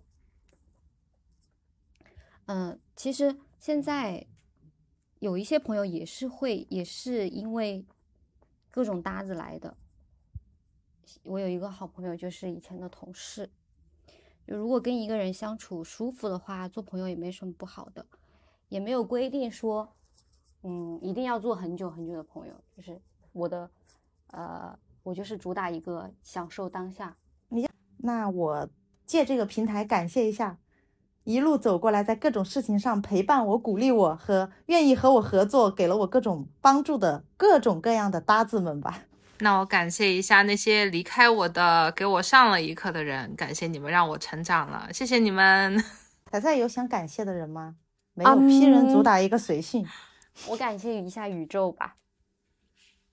[2.44, 4.26] 嗯，其实现在
[5.18, 7.86] 有一些朋友也是会，也是因为
[8.70, 9.74] 各种搭子来的。
[11.22, 13.50] 我有一个好朋友，就是以前的同事。
[14.46, 18.04] 就如果跟一个人相处舒服的话，做朋友也没什么不好的，
[18.68, 19.94] 也没有规定说，
[20.62, 22.54] 嗯，一定要做很久很久的朋友。
[22.76, 23.00] 就是
[23.32, 23.70] 我的，
[24.28, 27.16] 呃，我就是主打一个享受当下。
[27.48, 27.68] 你
[27.98, 28.68] 那我
[29.06, 30.58] 借这个平台感谢一下，
[31.24, 39.04] 一路走过来，在各种事情上陪伴我、鼓励我和愿意和我合作、给了我各种帮助的各种各样的搭子们吧。
[39.44, 45.84] 那我感谢一下那些离开我的、给我上了一课的人，感谢你们让我成长了，谢谢你们。
[46.32, 47.76] 彩彩有想感谢的人吗？
[48.14, 49.86] 没有，批人主打一个随性。
[50.48, 51.96] 我感谢一下宇宙吧，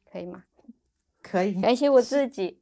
[0.09, 0.43] 可以吗？
[1.21, 1.59] 可以。
[1.61, 2.61] 感谢我自己。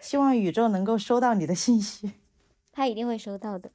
[0.00, 2.14] 希望宇宙能够收到你的信息，
[2.72, 3.70] 他一定会收到的。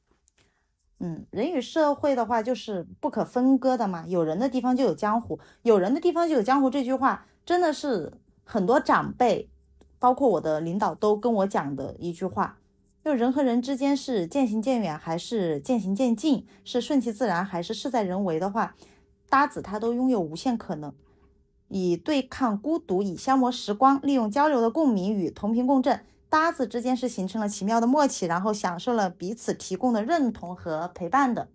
[0.99, 6.70] 嗯，人与社会的话就是不可分割的嘛，有人的地方就有江湖，有人的地方就有江湖。
[6.70, 8.11] 这句话真的是
[8.46, 9.50] 很多长辈，
[10.00, 12.58] 包括我的领导都跟我讲的一句话。
[13.04, 18.76] 就人和人之间是渐行渐远还是渐行渐近，是顺其自然还是事在人为的话，
[19.30, 20.93] 搭子他都拥有无限可能。
[21.68, 26.06] 以对抗孤独，以消磨时光，利用交流的共鸣与同频共振。
[26.30, 31.48] 搭子之间是形成了奇妙的默契，然后享受了彼此提供的认同和陪伴的。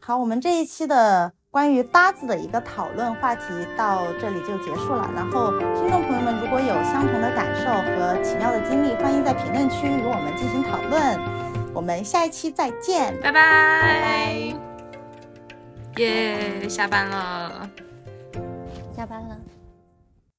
[0.00, 3.44] 好，我们这一期的关于搭子的一个讨论话题
[3.76, 5.08] 到这里就结束了。
[5.14, 11.16] 然后，听众朋友们如果有相同的感受和奇妙的经历，欢迎在评论区与我们进行讨论。
[11.72, 14.52] 我们下一期再见，拜拜。
[15.98, 17.70] 耶，下班了，
[18.96, 19.36] 下班了。